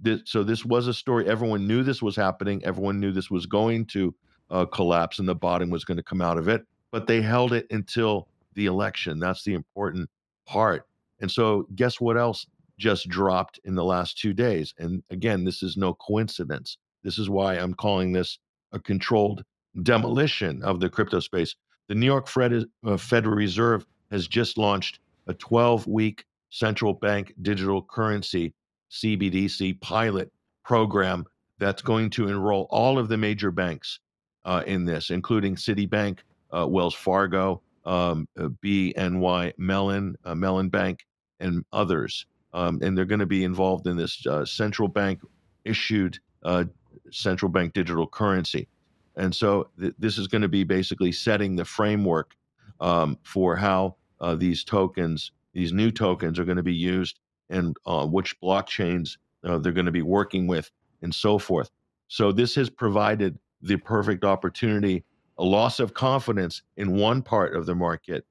[0.00, 1.28] This, so this was a story.
[1.28, 2.64] Everyone knew this was happening.
[2.64, 4.14] Everyone knew this was going to
[4.50, 6.64] uh, collapse and the bottom was going to come out of it.
[6.90, 9.18] But they held it until the election.
[9.18, 10.08] That's the important
[10.46, 10.86] part.
[11.20, 12.46] And so, guess what else
[12.78, 14.72] just dropped in the last two days?
[14.78, 16.78] And again, this is no coincidence.
[17.02, 18.38] This is why I'm calling this
[18.72, 19.44] a controlled
[19.82, 21.54] demolition of the crypto space.
[21.88, 27.82] The New York uh, Federal Reserve has just launched a 12 week central bank digital
[27.82, 28.54] currency
[28.90, 30.32] CBDC pilot
[30.64, 31.24] program
[31.58, 34.00] that's going to enroll all of the major banks
[34.44, 36.18] uh, in this, including Citibank,
[36.56, 41.06] uh, Wells Fargo, um, uh, BNY Mellon, uh, Mellon Bank,
[41.40, 42.26] and others.
[42.52, 45.20] Um, and they're going to be involved in this uh, central bank
[45.64, 46.64] issued uh,
[47.10, 48.68] central bank digital currency.
[49.16, 52.34] And so th- this is going to be basically setting the framework
[52.80, 53.96] um, for how
[54.36, 57.20] these tokens, these new tokens, are going to be used
[57.50, 60.70] and uh, which blockchains uh, they're going to be working with,
[61.02, 61.70] and so forth.
[62.08, 65.04] So this has provided the perfect opportunity,
[65.38, 68.24] a loss of confidence in one part of the market,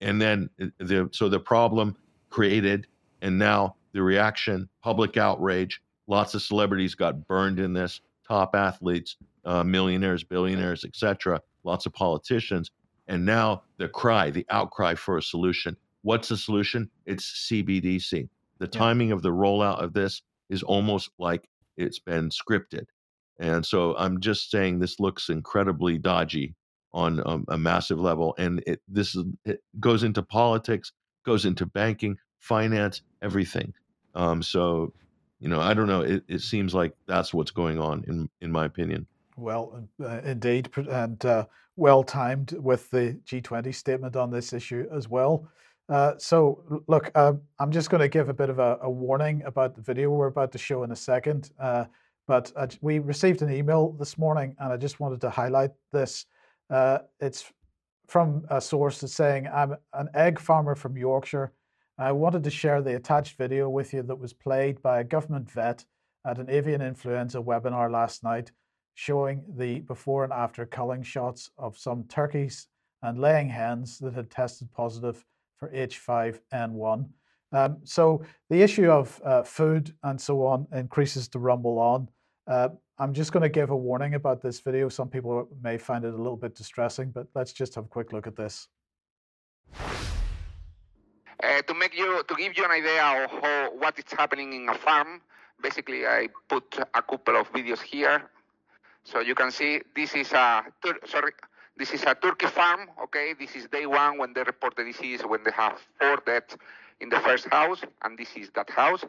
[0.00, 1.96] and then uh, the so the problem
[2.30, 2.86] created,
[3.20, 5.82] and now the reaction, public outrage.
[6.06, 8.00] Lots of celebrities got burned in this.
[8.26, 11.40] Top athletes, uh, millionaires, billionaires, etc.
[11.64, 12.70] Lots of politicians,
[13.08, 15.76] and now the cry, the outcry for a solution.
[16.02, 16.90] What's the solution?
[17.06, 18.28] It's CBDC.
[18.62, 18.78] The yeah.
[18.78, 22.84] timing of the rollout of this is almost like it's been scripted.
[23.40, 26.54] And so I'm just saying this looks incredibly dodgy
[26.92, 28.36] on a, a massive level.
[28.38, 30.92] And it, this is, it goes into politics,
[31.26, 33.74] goes into banking, finance, everything.
[34.14, 34.92] Um, so,
[35.40, 36.02] you know, I don't know.
[36.02, 39.08] It, it seems like that's what's going on, in in my opinion.
[39.36, 45.08] Well, uh, indeed, and uh, well timed with the G20 statement on this issue as
[45.08, 45.48] well.
[45.92, 49.42] Uh, so, look, uh, I'm just going to give a bit of a, a, warning
[49.44, 51.50] about the video we're about to show in a second.
[51.60, 51.84] Uh,
[52.26, 52.50] but
[52.80, 56.24] we received an email this morning, and I just wanted to highlight this.
[56.70, 57.52] Uh, it's
[58.08, 61.52] from a source that's saying, I'm an egg farmer from Yorkshire.
[61.98, 65.50] I wanted to share the attached video with you that was played by a government
[65.50, 65.84] vet
[66.26, 68.50] at an avian influenza webinar last night,
[68.94, 72.68] showing the before and after culling shots of some turkeys
[73.02, 75.22] and laying hens that had tested positive
[75.62, 77.06] for H5N1.
[77.52, 82.08] Um, so the issue of uh, food and so on increases to rumble on.
[82.48, 84.88] Uh, I'm just going to give a warning about this video.
[84.88, 88.12] Some people may find it a little bit distressing, but let's just have a quick
[88.12, 88.66] look at this.
[89.76, 94.68] Uh, to make you to give you an idea of how, what is happening in
[94.68, 95.20] a farm,
[95.62, 98.22] basically I put a couple of videos here,
[99.04, 100.64] so you can see this is a
[101.06, 101.32] sorry
[101.76, 103.34] this is a turkey farm, okay?
[103.38, 106.56] This is day one when they report the disease, when they have four deaths
[107.00, 109.04] in the first house, and this is that house.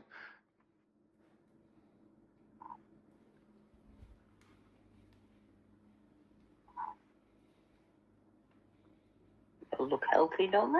[9.77, 10.79] They look healthy, don't they?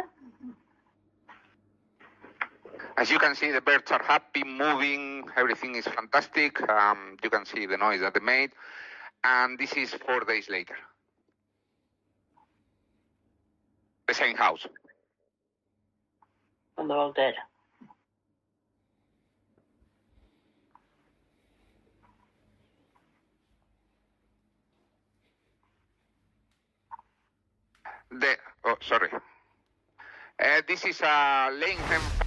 [2.96, 6.62] As you can see, the birds are happy, moving, everything is fantastic.
[6.70, 8.52] Um, you can see the noise that they made.
[9.24, 10.76] And this is four days later.
[14.14, 14.68] The same house.
[16.78, 17.34] And they're all dead.
[28.12, 28.36] The,
[28.66, 29.10] oh, sorry.
[30.40, 32.23] Uh, this is a hen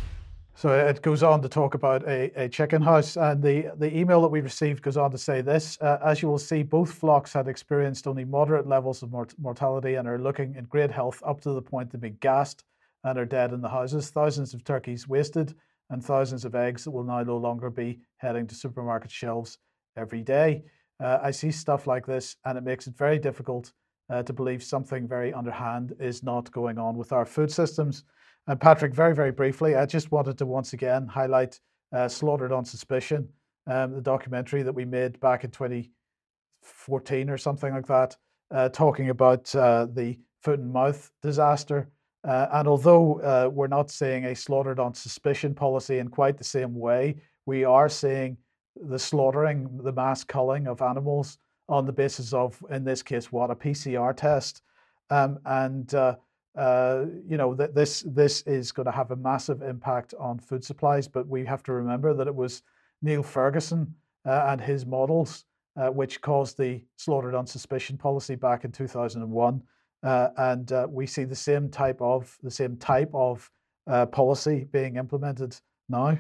[0.57, 3.19] so it goes on to talk about a, a chicken house.
[3.19, 6.29] And the, the email that we received goes on to say this uh, As you
[6.29, 10.55] will see, both flocks had experienced only moderate levels of mort- mortality and are looking
[10.55, 12.65] in great health up to the point of being gassed
[13.05, 14.09] and are dead in the houses.
[14.09, 15.55] Thousands of turkeys wasted
[15.91, 19.59] and thousands of eggs that will now no longer be heading to supermarket shelves
[19.97, 20.65] every day.
[20.99, 23.73] Uh, I see stuff like this and it makes it very difficult
[24.09, 28.05] uh, to believe something very underhand is not going on with our food systems.
[28.47, 31.59] And Patrick, very, very briefly, I just wanted to once again highlight
[31.93, 33.29] uh, Slaughtered on Suspicion,
[33.67, 38.17] um, the documentary that we made back in 2014 or something like that,
[38.53, 41.89] uh, talking about uh, the foot and mouth disaster.
[42.23, 46.45] Uh, and although uh, we're not seeing a slaughtered on suspicion policy in quite the
[46.45, 47.17] same way,
[47.47, 48.37] we are seeing
[48.77, 53.51] the slaughtering, the mass culling of animals on the basis of, in this case, what
[53.51, 54.63] a PCR test.
[55.11, 56.17] Um, and uh,
[56.57, 60.65] uh, you know that this this is going to have a massive impact on food
[60.65, 61.07] supplies.
[61.07, 62.63] But we have to remember that it was
[63.03, 65.45] Neil Ferguson uh, and his models
[65.77, 69.63] uh, which caused the slaughtered on suspicion policy back in 2001,
[70.03, 73.51] uh, and uh, we see the same type of the same type of
[74.11, 75.57] policy being implemented
[75.89, 76.19] now.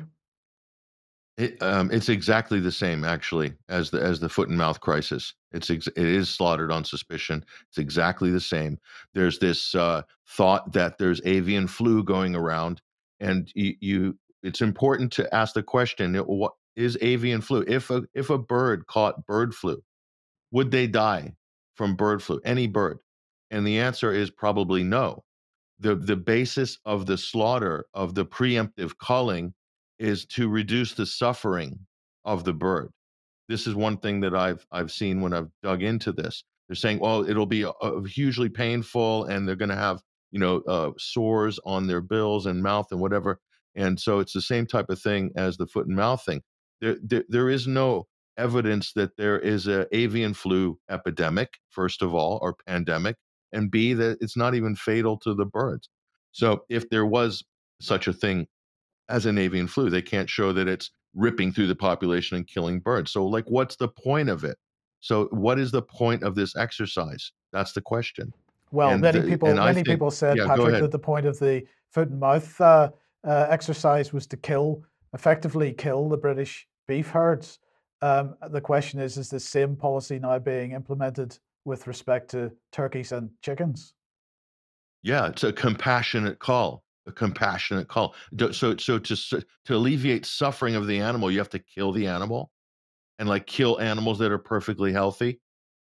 [1.36, 5.34] It, um, it's exactly the same, actually, as the as the foot and mouth crisis.
[5.52, 7.44] It's ex- it is slaughtered on suspicion.
[7.68, 8.78] It's exactly the same.
[9.12, 12.80] There's this uh, thought that there's avian flu going around,
[13.20, 17.64] and you, you it's important to ask the question: What is avian flu?
[17.68, 19.82] If a if a bird caught bird flu,
[20.52, 21.34] would they die
[21.74, 22.40] from bird flu?
[22.46, 23.00] Any bird?
[23.50, 25.22] And the answer is probably no.
[25.80, 29.52] The the basis of the slaughter of the preemptive culling
[29.98, 31.78] is to reduce the suffering
[32.24, 32.90] of the bird.
[33.48, 36.44] This is one thing that I've I've seen when I've dug into this.
[36.68, 40.00] They're saying, well, it'll be uh, hugely painful, and they're going to have
[40.32, 43.38] you know uh, sores on their bills and mouth and whatever.
[43.74, 46.42] And so it's the same type of thing as the foot and mouth thing.
[46.80, 48.06] There, there, there is no
[48.38, 53.16] evidence that there is a avian flu epidemic, first of all, or pandemic,
[53.52, 55.88] and B that it's not even fatal to the birds.
[56.32, 57.44] So if there was
[57.80, 58.46] such a thing
[59.08, 62.80] as an avian flu, they can't show that it's ripping through the population and killing
[62.80, 63.10] birds.
[63.12, 64.58] So, like, what's the point of it?
[65.00, 67.32] So, what is the point of this exercise?
[67.52, 68.32] That's the question.
[68.72, 71.38] Well, And many the- people many think- people said, yeah, Patrick, that the point of
[71.38, 72.90] the foot and mouth uh,
[73.24, 74.82] uh, exercise was to kill,
[75.14, 77.58] effectively kill the British beef herds.
[78.02, 83.12] Um, the question is, is the same policy now being implemented with respect to turkeys
[83.12, 83.94] and chickens?
[85.02, 86.82] Yeah, it's a compassionate call.
[87.08, 88.14] A compassionate call.
[88.52, 92.50] So, so to to alleviate suffering of the animal, you have to kill the animal,
[93.18, 95.40] and like kill animals that are perfectly healthy.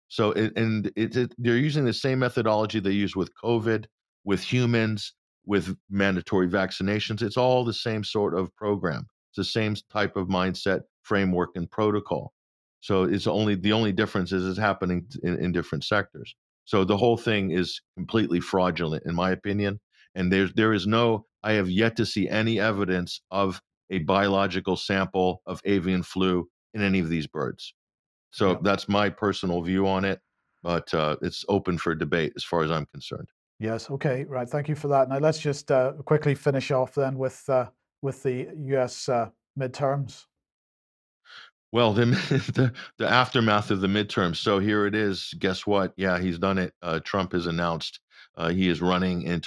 [0.08, 3.84] So, it, and it, it, they're using the same methodology they use with COVID,
[4.24, 5.12] with humans,
[5.44, 7.22] with mandatory vaccinations.
[7.22, 9.06] It's all the same sort of program.
[9.30, 12.32] It's the same type of mindset, framework, and protocol.
[12.80, 16.34] So it's only the only difference is it's happening in, in different sectors.
[16.64, 19.80] So the whole thing is completely fraudulent, in my opinion.
[20.14, 23.60] And there's there is no I have yet to see any evidence of
[23.90, 27.74] a biological sample of avian flu in any of these birds.
[28.30, 30.20] So that's my personal view on it,
[30.62, 33.28] but uh, it's open for debate as far as I'm concerned.
[33.58, 33.90] Yes.
[33.90, 34.24] Okay.
[34.24, 34.48] Right.
[34.48, 35.08] Thank you for that.
[35.08, 37.66] Now let's just uh, quickly finish off then with uh,
[38.02, 39.08] with the U.S.
[39.08, 39.28] Uh,
[39.58, 40.26] midterms.
[41.72, 42.06] Well, the,
[42.54, 44.36] the the aftermath of the midterms.
[44.36, 45.34] So here it is.
[45.38, 45.92] Guess what?
[45.96, 46.72] Yeah, he's done it.
[46.80, 48.00] Uh, Trump has announced
[48.36, 49.40] uh, he is running in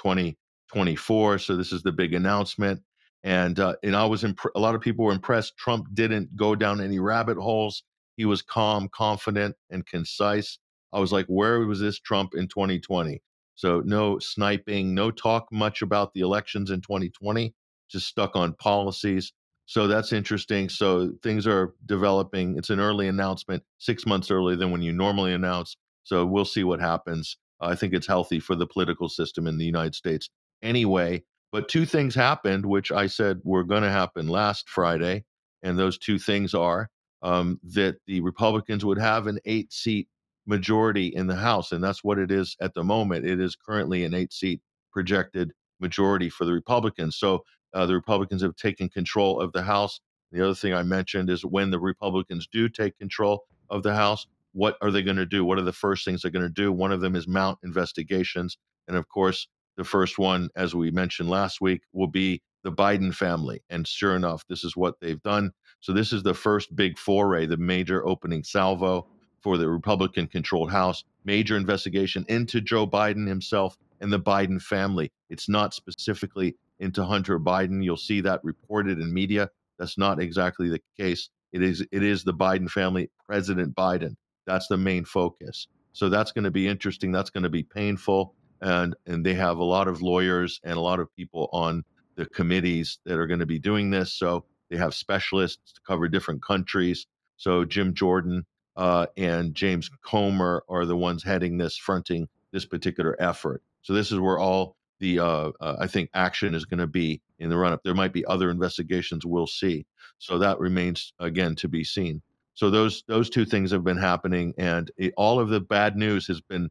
[0.74, 1.40] 2024.
[1.40, 2.82] So this is the big announcement.
[3.24, 5.56] And uh, and I was imp- a lot of people were impressed.
[5.58, 7.84] Trump didn't go down any rabbit holes.
[8.18, 10.60] He was calm, confident, and concise.
[10.91, 13.22] I was like, where was this Trump in 2020?
[13.56, 17.54] So no sniping, no talk much about the elections in 2020.
[17.90, 19.32] Just stuck on policies.
[19.68, 20.68] So that's interesting.
[20.68, 22.58] So things are developing.
[22.58, 25.78] It's an early announcement, six months earlier than when you normally announce.
[26.04, 27.38] So we'll see what happens.
[27.62, 30.30] I think it's healthy for the political system in the United States
[30.64, 31.23] anyway.
[31.52, 35.23] But two things happened, which I said were going to happen last Friday.
[35.61, 36.90] And those two things are
[37.22, 40.07] um, that the Republicans would have an eight seat
[40.48, 41.72] majority in the House.
[41.72, 43.26] And that's what it is at the moment.
[43.26, 44.61] It is currently an eight seat
[44.91, 47.18] projected majority for the Republicans.
[47.18, 50.02] So uh, the Republicans have taken control of the House.
[50.31, 54.26] The other thing I mentioned is when the Republicans do take control of the House,
[54.53, 55.45] what are they going to do?
[55.45, 56.72] What are the first things they're going to do?
[56.72, 58.57] One of them is mount investigations.
[58.88, 59.48] And of course,
[59.78, 63.62] the first one, as we mentioned last week, will be the Biden family.
[63.70, 65.52] And sure enough, this is what they've done.
[65.82, 69.08] So this is the first big foray, the major opening salvo
[69.41, 75.12] for the Republican controlled House, major investigation into Joe Biden himself and the Biden family.
[75.30, 77.84] It's not specifically into Hunter Biden.
[77.84, 79.50] You'll see that reported in media.
[79.78, 81.30] That's not exactly the case.
[81.52, 84.16] It is it is the Biden family, President Biden.
[84.45, 85.68] That's the main focus.
[85.94, 87.12] So that's going to be interesting.
[87.12, 88.34] That's going to be painful.
[88.64, 91.84] And and they have a lot of lawyers and a lot of people on
[92.15, 94.14] the committees that are going to be doing this.
[94.14, 97.06] So they have specialists to cover different countries.
[97.38, 98.45] So Jim Jordan
[98.76, 103.61] uh, and James Comer are the ones heading this, fronting this particular effort.
[103.81, 107.22] So this is where all the uh, uh, I think action is going to be
[107.40, 107.81] in the run up.
[107.84, 109.26] There might be other investigations.
[109.26, 109.85] We'll see.
[110.19, 112.22] So that remains again to be seen.
[112.53, 116.27] So those those two things have been happening, and it, all of the bad news
[116.27, 116.69] has been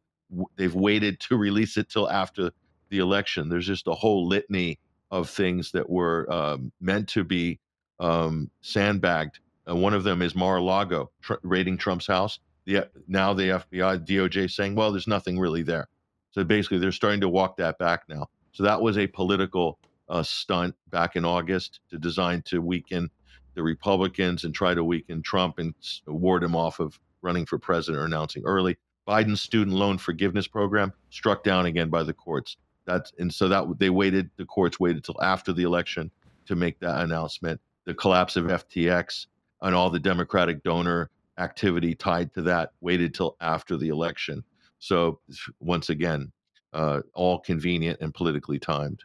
[0.55, 2.51] they've waited to release it till after
[2.89, 3.49] the election.
[3.49, 4.79] There's just a whole litany
[5.11, 7.59] of things that were um, meant to be
[7.99, 9.39] um, sandbagged.
[9.69, 12.39] Uh, one of them is Mar-a-Lago tr- raiding Trump's house.
[12.65, 15.87] The, now the FBI, DOJ saying, well, there's nothing really there.
[16.31, 18.27] So basically, they're starting to walk that back now.
[18.53, 19.79] So that was a political
[20.09, 23.09] uh, stunt back in August to design to weaken
[23.55, 25.73] the Republicans and try to weaken Trump and
[26.07, 28.77] ward him off of running for president or announcing early.
[29.07, 32.57] Biden's student loan forgiveness program struck down again by the courts.
[32.85, 34.29] That's and so that they waited.
[34.37, 36.11] The courts waited till after the election
[36.45, 37.59] to make that announcement.
[37.85, 39.27] The collapse of FTX
[39.61, 44.43] and all the Democratic donor activity tied to that waited till after the election.
[44.79, 45.19] So
[45.59, 46.31] once again,
[46.73, 49.03] uh, all convenient and politically timed.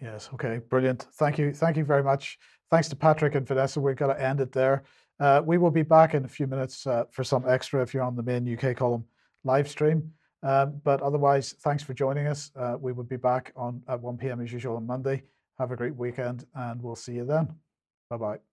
[0.00, 0.30] Yes.
[0.34, 0.60] Okay.
[0.68, 1.06] Brilliant.
[1.14, 1.52] Thank you.
[1.52, 2.38] Thank you very much.
[2.70, 3.80] Thanks to Patrick and Vanessa.
[3.80, 4.84] We've got to end it there.
[5.18, 8.02] Uh, we will be back in a few minutes uh, for some extra if you're
[8.02, 9.04] on the main UK column
[9.44, 10.12] live stream.
[10.42, 12.50] Um, but otherwise, thanks for joining us.
[12.56, 14.40] Uh, we will be back on at 1 p.m.
[14.40, 15.22] as usual on Monday.
[15.58, 17.54] Have a great weekend, and we'll see you then.
[18.08, 18.49] Bye bye.